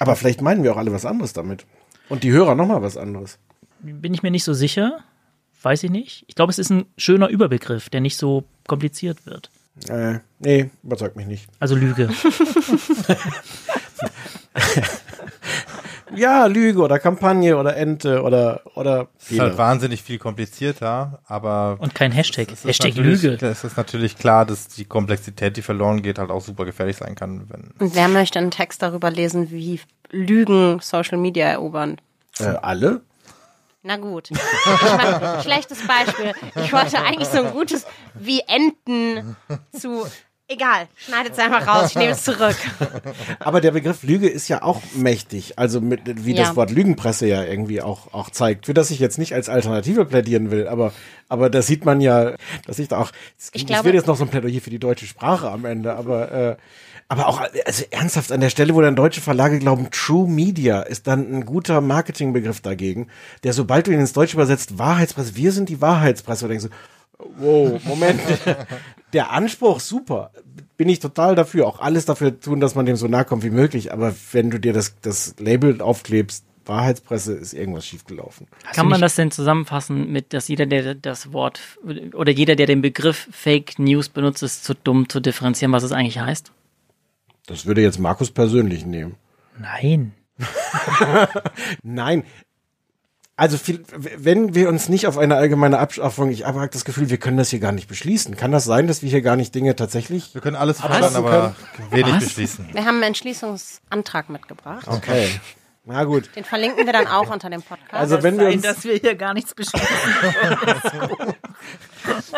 [0.01, 1.65] Aber vielleicht meinen wir auch alle was anderes damit.
[2.09, 3.39] Und die Hörer nochmal was anderes.
[3.85, 5.01] Bin ich mir nicht so sicher,
[5.63, 6.25] weiß ich nicht.
[6.27, 9.51] Ich glaube, es ist ein schöner Überbegriff, der nicht so kompliziert wird.
[9.89, 11.49] Äh, nee, überzeugt mich nicht.
[11.59, 12.09] Also Lüge.
[16.17, 21.77] Ja, Lüge oder Kampagne oder Ente oder, oder Es ist halt wahnsinnig viel komplizierter, aber
[21.79, 22.49] Und kein Hashtag.
[22.53, 23.37] es ist Hashtag Lüge.
[23.41, 27.15] Es ist natürlich klar, dass die Komplexität, die verloren geht, halt auch super gefährlich sein
[27.15, 29.81] kann, wenn Und wer möchte einen Text darüber lesen, wie
[30.11, 31.97] Lügen Social Media erobern?
[32.39, 33.01] Äh, alle?
[33.87, 34.31] Na gut.
[34.31, 34.39] Ich
[34.97, 36.33] mein, schlechtes Beispiel.
[36.65, 39.37] Ich wollte eigentlich so ein gutes, wie Enten
[39.79, 40.07] zu
[40.47, 42.55] Egal, schneidet es einfach raus, ich nehme es zurück.
[43.41, 45.59] Aber der Begriff Lüge ist ja auch mächtig.
[45.59, 46.45] Also mit, wie Ja.
[46.45, 48.67] das Wort Lügenpresse ja irgendwie auch, auch zeigt.
[48.67, 50.93] Für das ich jetzt nicht als Alternative plädieren will, aber,
[51.31, 52.35] aber da sieht man ja,
[52.67, 53.11] dass ich da auch,
[53.55, 56.31] Ich glaube- wird jetzt noch so ein Plädoyer für die deutsche Sprache am Ende, aber,
[56.31, 56.57] äh,
[57.09, 61.07] aber auch, also ernsthaft, an der Stelle, wo dann deutsche Verlage glauben, True Media ist
[61.07, 63.09] dann ein guter Marketingbegriff dagegen,
[63.43, 66.71] der sobald du ihn ins Deutsche übersetzt, Wahrheitspresse, wir sind die Wahrheitspresse, denkst du,
[67.39, 68.21] wow, Moment,
[69.13, 70.31] der Anspruch super,
[70.77, 73.51] bin ich total dafür, auch alles dafür tun, dass man dem so nahe kommt wie
[73.51, 78.47] möglich, aber wenn du dir das, das Label aufklebst, Wahrheitspresse, ist irgendwas schiefgelaufen.
[78.73, 81.61] Kann man das denn zusammenfassen mit, dass jeder, der das Wort
[82.15, 85.93] oder jeder, der den Begriff Fake News benutzt, ist zu dumm zu differenzieren, was es
[85.93, 86.53] eigentlich heißt?
[87.47, 89.17] Das würde jetzt Markus persönlich nehmen.
[89.59, 90.13] Nein.
[91.83, 92.25] Nein.
[93.37, 97.17] Also viel, wenn wir uns nicht auf eine allgemeine Abschaffung, ich habe das Gefühl, wir
[97.17, 98.37] können das hier gar nicht beschließen.
[98.37, 100.35] Kann das sein, dass wir hier gar nicht Dinge tatsächlich?
[100.35, 101.57] Wir können alles fordern, aber
[101.91, 102.25] wenig Was?
[102.25, 102.69] beschließen.
[102.73, 104.87] Wir haben einen Entschließungsantrag mitgebracht.
[104.87, 105.29] Okay.
[105.87, 106.31] Na gut.
[106.35, 107.93] Den verlinken wir dann auch unter dem Podcast.
[107.93, 109.87] Also wenn wir uns, wir hier gar nichts beschließen.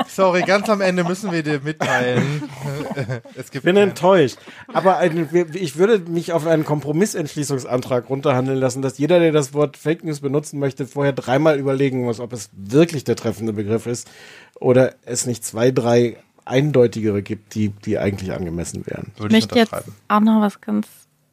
[0.09, 2.49] Sorry, ganz am Ende müssen wir dir mitteilen.
[3.36, 4.38] es gibt bin enttäuscht.
[4.72, 9.76] Aber ein, ich würde mich auf einen Kompromissentschließungsantrag runterhandeln lassen, dass jeder, der das Wort
[9.76, 14.11] Fake News benutzen möchte, vorher dreimal überlegen muss, ob es wirklich der treffende Begriff ist
[14.59, 19.12] oder es nicht zwei, drei eindeutigere gibt, die, die eigentlich angemessen wären.
[19.14, 19.74] Ich Würde ich möchte jetzt
[20.09, 20.86] auch noch was ganz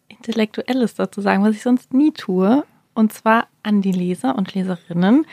[0.07, 2.63] Intellektuelles dazu sagen, was ich sonst nie tue.
[2.93, 5.25] Und zwar an die Leser und Leserinnen,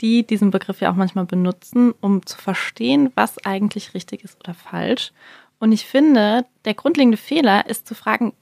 [0.00, 4.54] die diesen Begriff ja auch manchmal benutzen, um zu verstehen, was eigentlich richtig ist oder
[4.54, 5.12] falsch.
[5.58, 8.32] Und ich finde, der grundlegende Fehler ist zu fragen,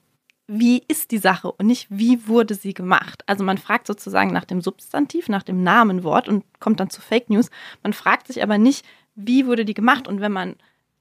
[0.47, 3.23] wie ist die Sache und nicht, wie wurde sie gemacht.
[3.27, 7.31] Also man fragt sozusagen nach dem Substantiv, nach dem Namenwort und kommt dann zu Fake
[7.31, 7.51] News.
[7.85, 10.09] Man fragt sich aber nicht, wie wurde die gemacht.
[10.09, 10.57] Und wenn man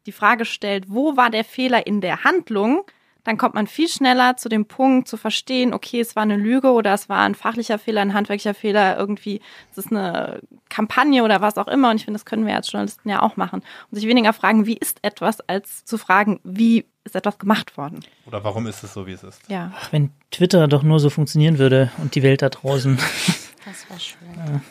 [0.06, 2.84] die Frage stellt, wo war der Fehler in der Handlung,
[3.30, 6.72] dann kommt man viel schneller zu dem Punkt zu verstehen, okay, es war eine Lüge
[6.72, 9.40] oder es war ein fachlicher Fehler, ein handwerklicher Fehler, irgendwie,
[9.72, 11.92] es ist eine Kampagne oder was auch immer.
[11.92, 13.62] Und ich finde, das können wir als Journalisten ja auch machen.
[13.92, 18.00] Und sich weniger fragen, wie ist etwas, als zu fragen, wie ist etwas gemacht worden.
[18.26, 19.48] Oder warum ist es so, wie es ist?
[19.48, 19.74] Ja.
[19.76, 22.98] Ach, wenn Twitter doch nur so funktionieren würde und die Welt da draußen.
[23.66, 24.62] das war schön.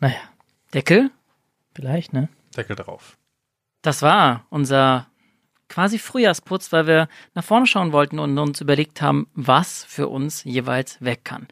[0.00, 0.16] naja,
[0.74, 1.12] Deckel?
[1.76, 2.28] vielleicht, ne?
[2.56, 3.16] Deckel drauf.
[3.82, 5.06] Das war unser
[5.68, 10.44] quasi Frühjahrsputz, weil wir nach vorne schauen wollten und uns überlegt haben, was für uns
[10.44, 11.46] jeweils weg kann.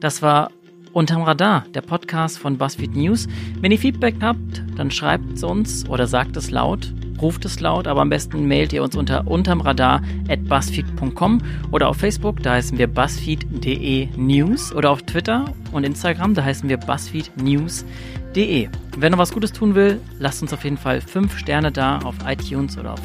[0.00, 0.50] Das war
[0.92, 3.26] Unterm Radar, der Podcast von BuzzFeed News.
[3.60, 6.92] Wenn ihr Feedback habt, dann schreibt es uns oder sagt es laut,
[7.22, 12.52] ruft es laut, aber am besten mailt ihr uns unter untermradar.buzzfeed.com oder auf Facebook, da
[12.52, 18.68] heißen wir buzzfeed.de News oder auf Twitter und Instagram, da heißen wir buzzfeednews.de.
[18.98, 22.16] Wer noch was Gutes tun will, lasst uns auf jeden Fall fünf Sterne da auf
[22.26, 23.00] iTunes oder auf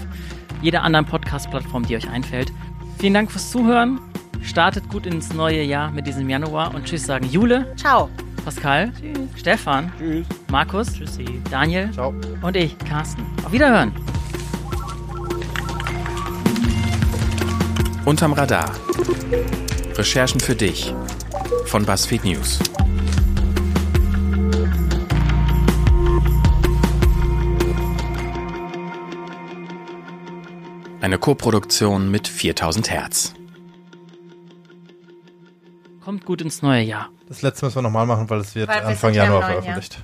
[0.61, 2.51] jeder anderen Podcast-Plattform, die euch einfällt.
[2.99, 3.99] Vielen Dank fürs Zuhören.
[4.41, 8.09] Startet gut ins neue Jahr mit diesem Januar und tschüss sagen Jule, Ciao.
[8.45, 8.93] Pascal,
[9.35, 10.25] Stefan, Tschüss.
[10.49, 11.41] Markus, Tschüssi.
[11.51, 12.13] Daniel Ciao.
[12.41, 13.23] und ich, Carsten.
[13.43, 13.91] Auf Wiederhören.
[18.05, 18.71] Unterm Radar.
[19.97, 20.93] Recherchen für dich
[21.65, 22.59] von BuzzFeed News.
[30.99, 33.33] Eine Koproduktion mit 4000 Hertz.
[36.03, 37.09] Kommt gut ins neue Jahr.
[37.27, 39.99] Das letzte müssen wir nochmal machen, weil es wird Weil Anfang ja Januar neuen veröffentlicht.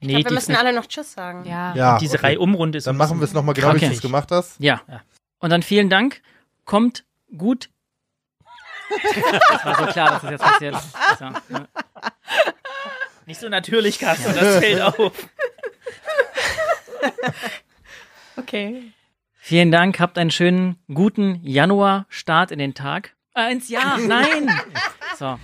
[0.00, 1.44] Ich Nee, glaub, wir müssen alle noch Tschüss sagen.
[1.44, 1.74] Ja.
[1.74, 2.28] Ja, diese okay.
[2.28, 4.58] Reihe umrunde ist Dann machen wir es nochmal genau, wie du es gemacht hast.
[4.58, 4.80] Ja.
[4.88, 5.02] Ja.
[5.38, 6.22] Und dann vielen Dank.
[6.64, 7.04] Kommt
[7.36, 7.70] gut.
[9.50, 10.76] Das war so klar, dass das jetzt passiert.
[11.18, 11.66] So, ja.
[13.26, 15.12] Nicht so natürlich, Carsten, das fällt auf.
[18.36, 18.92] Okay.
[19.50, 19.98] Vielen Dank.
[19.98, 23.16] Habt einen schönen, guten Januar-Start in den Tag.
[23.34, 23.98] Äh, ins Jahr.
[23.98, 24.48] Nein.
[25.18, 25.38] So.